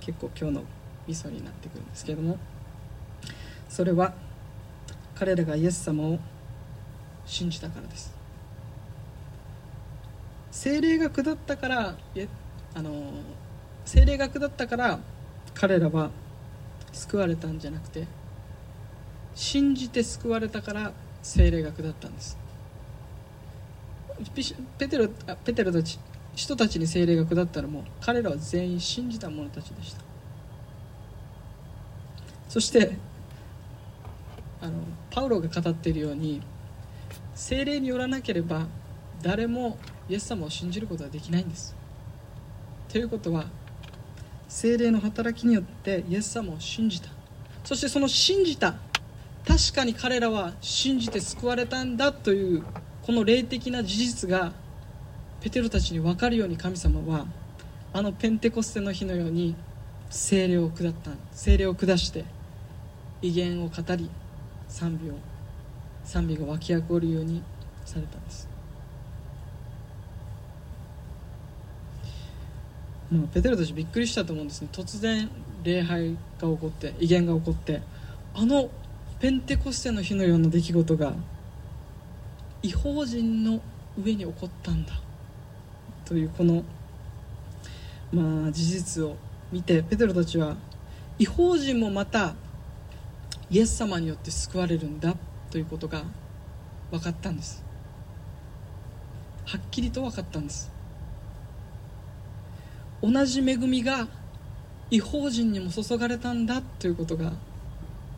[0.00, 0.62] 結構今日の
[1.06, 2.38] ミソになってくるんですけれども。
[3.70, 4.12] それは
[5.14, 6.18] 彼らがイエス様を
[7.24, 8.12] 信じたからです。
[10.50, 11.96] 精霊が下ったから
[12.74, 13.12] あの
[13.84, 14.98] 精霊が下ったから
[15.54, 16.10] 彼らは
[16.92, 18.08] 救われたんじゃなくて
[19.36, 22.39] 信じて救われたから精霊が下ったんです。
[24.78, 25.08] ペテロ
[25.44, 25.98] ペテロたち
[26.34, 30.02] 人たちに精霊が下ったのもう彼らは全員信じた者たちでした。
[32.48, 32.96] そして
[34.60, 34.72] あの
[35.10, 36.42] パウロが語っているように
[37.34, 38.66] 精霊によらなければ
[39.22, 41.74] 誰もイエス様を信じることはできないんです。
[42.88, 43.46] ということは
[44.48, 47.08] 精霊の働きによってイエス様を信じた。
[47.64, 48.74] そしてその信じた。
[49.46, 52.64] 確かに彼らは信じて救われたんだという
[53.02, 54.52] この霊的な事実が
[55.40, 57.26] ペテロたちに分かるように神様は
[57.92, 59.56] あのペンテコステの日のように
[60.10, 62.24] 精霊を下った精霊を下して
[63.22, 64.10] 威厳を語り
[64.68, 65.14] 賛美を
[66.04, 67.42] 賛美が湧き起こるように
[67.84, 68.48] されたんです。
[73.10, 74.68] もうペテロたちびっくりしたと思うんですね。
[74.72, 75.28] 突然
[75.64, 77.82] 礼拝が起こって威厳が起こって
[78.34, 78.70] あの
[79.18, 81.14] ペンテコステの日のような出来事が
[82.62, 83.60] 違法人の
[83.98, 84.92] 上に起こったんだ。
[86.04, 86.62] というこの
[88.12, 89.16] まあ事実を
[89.52, 90.56] 見てペテロたちは
[91.18, 92.34] 違法人もまた
[93.50, 95.14] イエス様によって救われるんだ
[95.50, 96.02] ということが
[96.90, 97.64] 分かったんです。
[99.44, 100.70] はっきりと分かったんです。
[103.02, 104.06] 同じ恵みが
[104.90, 107.32] 違法人にも注がれたんだということが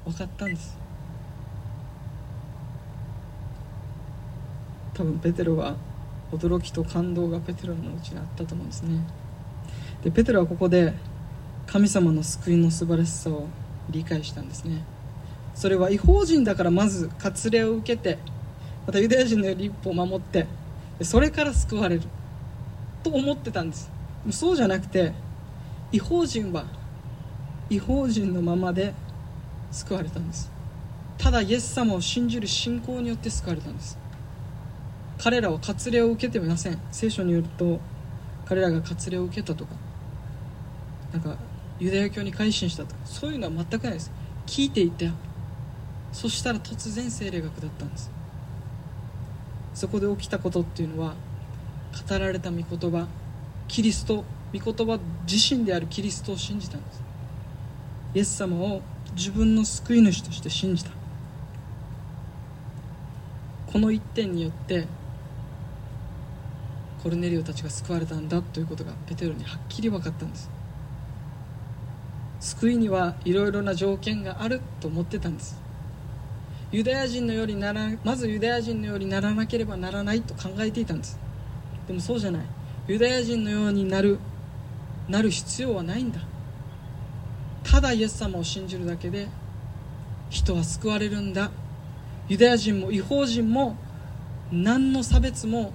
[0.04, 0.81] 分かったんです。
[4.94, 5.76] 多分ペテロは
[6.32, 9.00] 驚きと感動がペテロのうちにあったと思うんですね。
[10.02, 10.94] でペテロはここで
[11.66, 13.46] 神様の救いの素晴らしさを
[13.90, 14.84] 理解したんですね。
[15.54, 18.18] それは違法人だからまず割礼を受けて
[18.86, 20.46] またユダヤ人の立法を守って
[21.02, 22.02] それから救われる
[23.02, 23.90] と思ってたんです。
[24.30, 25.12] そうじゃなくて
[25.90, 26.64] 違法人は
[27.68, 28.94] 違法人のままで
[29.70, 30.50] 救われたんです。
[31.18, 33.98] ただイエス様を信じる信仰によって救われたんです。
[35.22, 36.78] 彼らは割礼を受けていません。
[36.90, 37.78] 聖書によると
[38.44, 39.76] 彼らが割礼を受けたとか
[41.12, 41.36] なんか
[41.78, 44.10] ユダヤ教に改心したとかそういうのは全くないです。
[44.46, 45.12] 聞いていて
[46.12, 48.10] そしたら突然精霊学だったんです。
[49.74, 51.14] そこで起きたことっていうのは
[52.08, 53.06] 語られた御言葉
[53.68, 54.98] キリスト御言葉
[55.30, 57.02] 自身であるキリストを信じたんです。
[58.14, 58.82] イエス様を
[59.14, 60.90] 自分の救い主として信じた。
[63.72, 64.88] この一点によって
[67.02, 70.48] コルネリオたちが救われたんだということがペテロにはっきり分かったんです。
[72.38, 75.60] 救いにはいろいろな条件があると思ってたんです。
[76.70, 81.18] ユダヤ人のようにならまずユダヤ人のようにならなければならないと考えていたんです。
[81.88, 82.42] でもそうじゃない。
[82.86, 84.18] ユダヤ人のようになる
[85.08, 86.20] なる必要はないんだ。
[87.64, 89.26] ただイエス様を信じるだけで
[90.30, 91.50] 人は救われるんだ。
[92.28, 93.76] ユダヤ人も違法人も
[94.52, 95.72] 何の差別も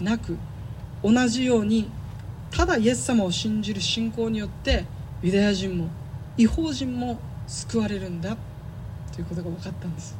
[0.00, 0.36] なく
[1.02, 1.90] 同じように
[2.50, 4.84] ただイエス様を信じる信仰によって
[5.22, 5.88] ユダヤ人も
[6.36, 8.36] 違法人も救われるんだ
[9.12, 10.16] ということが分かったんです。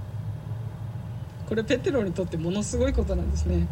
[1.48, 3.66] これペテロにとってものすごいことなんですね。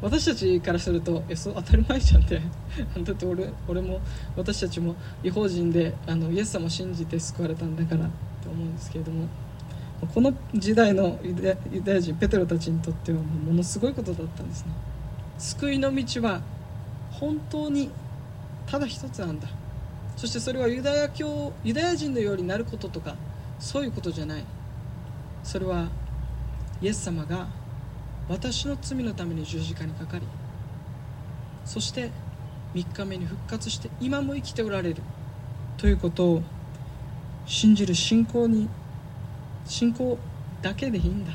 [0.00, 2.40] 私たちからするとえそう当たり前じゃんって。
[3.02, 4.00] だって俺俺も
[4.36, 8.08] 私たちも違法人であのイエス様を信じて救われたんだから
[8.42, 9.26] と思うんですけれども。
[10.14, 11.34] この時代のユ
[11.82, 14.70] ダヤ人ペテロたちにとってはものすごいことだったんですね。
[15.38, 16.40] 救いの道は
[17.12, 17.90] 本当に
[18.66, 19.48] ただ一つなんだ。
[20.16, 23.14] そしてそれはユダヤ教ユダヤ人のようになることとか
[23.60, 24.44] そういうことじゃない。
[25.44, 25.88] それは
[26.82, 27.46] イエス様が
[28.28, 30.26] 私の罪のために十字架にかかり
[31.64, 32.10] そして
[32.74, 35.02] 3日目に復活して今も生きておられる。
[35.76, 36.42] ということを
[37.46, 38.68] 信じる信仰に
[39.64, 40.18] 信仰
[40.60, 41.32] だけでいいんだ。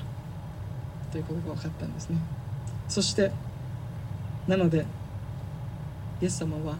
[1.11, 2.17] ということが分かったんですね。
[2.89, 3.31] そして
[4.47, 4.85] なので
[6.21, 6.75] イエス様は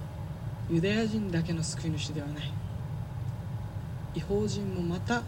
[0.70, 2.52] ユダヤ人だけの救い主ではない。
[4.16, 5.24] 違法人もまた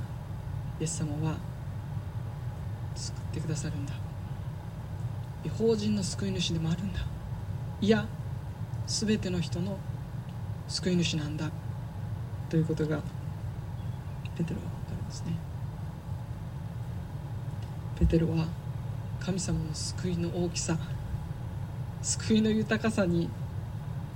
[0.80, 1.36] イエス様は
[2.96, 3.94] 救ってくださるんだ。
[5.44, 7.00] 違法人の救い主でもあるんだ。
[7.82, 8.06] いや
[8.88, 9.78] 全ての人の
[10.68, 11.50] 救い主なんだ。
[12.50, 13.02] ということが
[14.38, 15.38] ペテロは分かるんですね。
[18.00, 18.46] ペテロは
[19.20, 20.78] 神様の救いの大きさ
[22.06, 23.30] 救いの豊かさに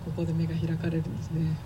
[0.05, 1.57] ここで目が開かれるんですね。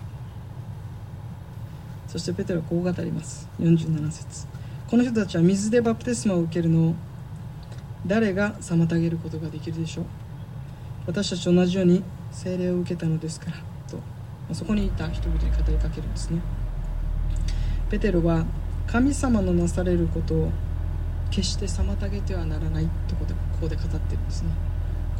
[2.08, 3.46] そしてペテロはこう語ります。
[3.60, 4.46] 47節。
[4.88, 6.94] この人たちは水でバプテスマを受けるのを
[8.06, 10.04] 誰が妨げることができるでしょう？
[11.06, 12.02] 私たちと同じように
[12.32, 13.58] 聖霊を受けたのですから
[13.90, 13.98] と。
[14.48, 16.40] まそこにいた人々に語りかけるんですね。
[17.90, 18.46] ペテロは
[18.86, 20.50] 神様のなされることを
[21.30, 24.48] 決して妨げてはならないってことここで語ってるんですね。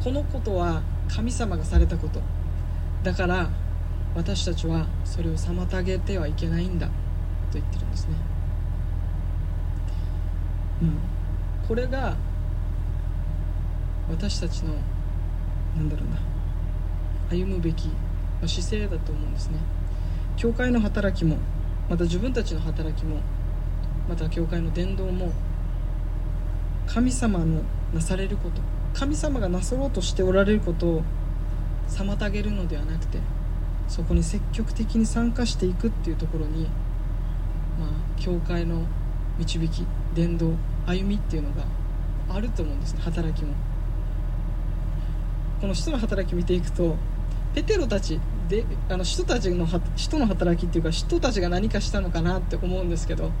[0.03, 2.21] このことは神様がされたこと。
[3.03, 3.49] だから
[4.15, 6.87] 私たちはそれを妨げてはいけないんだ。
[6.87, 6.93] と
[7.53, 8.15] 言ってるんですね、
[10.81, 10.97] うん、
[11.67, 12.15] これが
[14.09, 14.73] 私たちの
[15.75, 16.17] なんだろうな。
[17.29, 17.89] 歩むべき
[18.45, 19.57] 姿勢だと思うんですね。
[20.37, 21.37] 教会の働きも
[21.89, 23.17] また自分たちの働きも
[24.07, 25.31] また教会の伝道も
[26.87, 27.61] 神様の
[27.93, 28.61] なされること。
[28.95, 31.03] 神様がなさろうとしておられることを
[31.89, 33.19] 妨げるのではなくて
[33.89, 36.63] そこに積極的に参加していくっていうところに
[37.77, 38.83] まあ教会の
[39.37, 39.85] 導き
[40.15, 40.51] 伝道
[40.87, 41.65] 歩みっていうのが
[42.29, 43.53] あると思うんですね働きも。
[45.59, 46.95] この使徒の働き見ていくと
[47.53, 48.19] ペテロたち
[48.49, 53.31] であの人たちの人の働きっていうか人たちが何かしたのかなって思うんですけど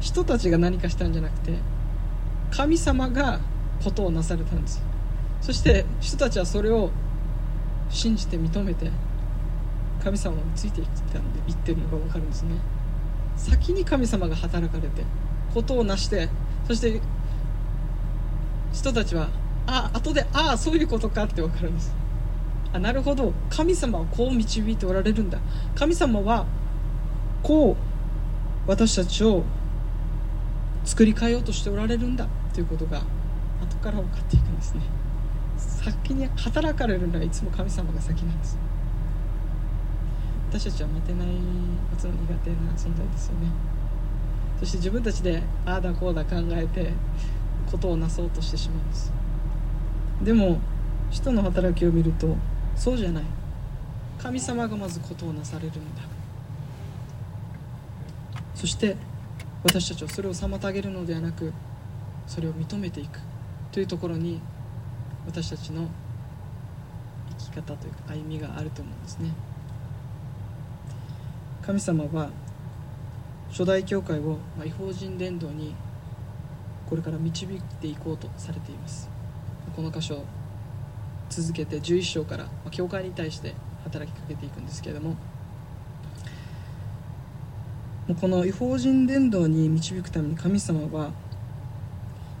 [0.00, 1.54] 人たちが何かしたんじゃなくて
[2.50, 3.40] 神様が
[3.82, 4.82] ことをなされたんです。
[5.40, 6.90] そして人たちはそれを
[7.90, 8.90] 信じて認めて
[10.02, 12.56] 神様についていったんで言ってるのが分かるんですね。
[13.36, 15.02] 先に神様が働かれて
[15.52, 16.28] ことを成して
[16.66, 17.00] そして
[18.72, 19.28] 人たちは
[19.66, 21.94] あ後でああそういうことかって分かるんです。
[22.72, 23.32] あなるほど。
[23.50, 25.38] 神様はこう導いておられるんだ。
[25.74, 26.46] 神様は
[27.42, 27.76] こう
[28.66, 29.44] 私たちを
[30.84, 33.02] 作り変えようとしておられるんだということが
[33.84, 34.80] から分かっていくんですね。
[35.58, 38.56] 先に働かれるのはいつも神様が先なんです。
[40.48, 43.48] 私たちは待てないことの苦手な存在ですよね。
[44.58, 46.92] そして自分たちでああだこうだ考えて
[47.70, 49.12] ことをなそうとしてしまうんです。
[50.22, 50.58] でも
[51.10, 52.36] 人の働きを見ると
[52.74, 53.24] そうじゃない。
[54.16, 56.02] 神様がまずことをなされるんだ。
[58.54, 58.96] そして
[59.62, 61.52] 私たちはそれを妨げるのではなく
[62.26, 63.18] それを認めていく。
[63.74, 64.40] というところに
[65.26, 65.88] 私たちの
[67.40, 69.30] 生き方というか歩みがあると思うんですね。
[71.60, 72.30] 神様は
[73.50, 75.74] 初代教会を違法人伝道に
[76.88, 79.10] これから導いていこうとされています。
[79.74, 80.22] この箇所
[81.28, 85.16] 続けて11章から教会に対して働きかけていくんですけれども
[88.20, 91.10] この違法人伝道に導くために神様は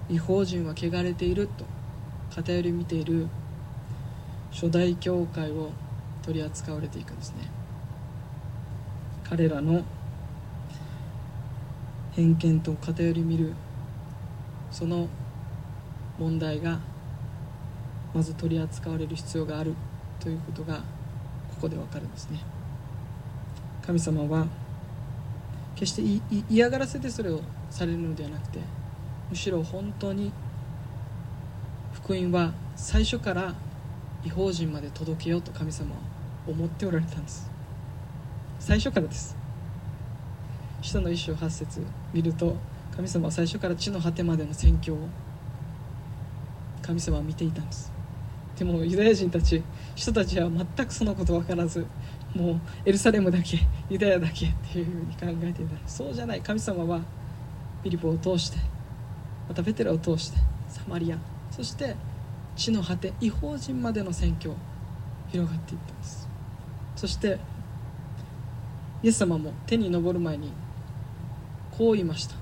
[0.08, 1.64] 違法人は汚れていると
[2.34, 3.28] 偏り見ている
[4.50, 5.70] 初代教会を
[6.22, 7.50] 取り扱われていくんですね。
[9.28, 9.82] 彼らの
[12.12, 13.54] 偏見と偏り見る
[14.70, 15.08] その
[16.18, 16.78] 問題が
[18.14, 19.74] まず取り扱われる必要がある
[20.20, 20.82] ということがこ
[21.62, 22.38] こでわかるんですね。
[23.84, 24.46] 神様は
[25.74, 27.40] 決して嫌がらせでそれを
[27.70, 28.60] されるのではなくて
[29.34, 30.30] むしろ本当に
[31.92, 33.52] 福音は最初から
[34.24, 35.96] 違法人まで届けようと神様は
[36.46, 37.50] 思っておられたんです。
[38.60, 39.36] 最初からです。
[40.82, 41.82] 使徒の一章八節
[42.12, 42.54] 見ると
[42.94, 44.98] 神様は最初から地の果てまでの宣教を
[46.80, 47.90] 神様は見ていたんです。
[48.56, 49.64] でもユダヤ人たち
[49.96, 51.84] 人たちは全くそのこと分からず
[52.36, 53.58] もうエルサレムだけ
[53.90, 55.88] ユダヤだけっていうふうに考えていた。
[55.88, 56.40] そうじゃない。
[56.40, 57.00] 神様は
[57.82, 58.73] ピリポを通して
[59.48, 60.38] またベテラを通して
[60.68, 61.18] サマリア
[61.50, 61.96] そして
[62.56, 64.54] 地の果て違法人までの宣教
[65.30, 66.28] 広がっていったんです。
[66.96, 67.38] そして
[69.02, 70.52] イエス様も手に昇る前に
[71.76, 72.36] こう言いました。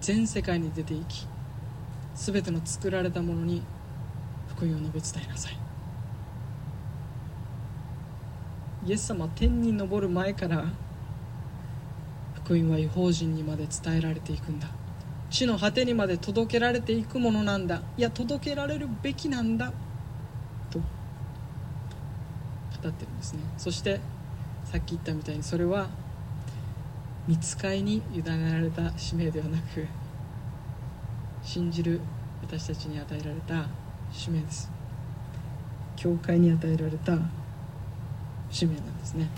[0.00, 1.26] 全世界に出て行き
[2.14, 3.62] 全ての作られたものに
[4.48, 5.58] 福音を述べ伝えなさい。
[8.86, 10.64] イエス様天に昇る前から
[12.44, 14.68] 福音は違法人にまで伝えられていくんだ。
[15.30, 17.82] 地の果てにまで届けられていくものなんだ。
[17.96, 19.72] いや届けられるべきなんだ。
[20.70, 20.80] と。
[20.80, 20.84] 語
[22.88, 23.40] ってるんですね。
[23.56, 24.00] そして
[24.64, 25.88] さっき言ったみたいにそれは
[27.28, 29.86] 見つかいに委ねられた使命ではなく
[31.42, 32.00] 信じる
[32.42, 33.66] 私たちに与えられた
[34.12, 34.70] 使命です。
[35.96, 37.16] 教会に与えられた
[38.50, 39.28] 使命なんですね。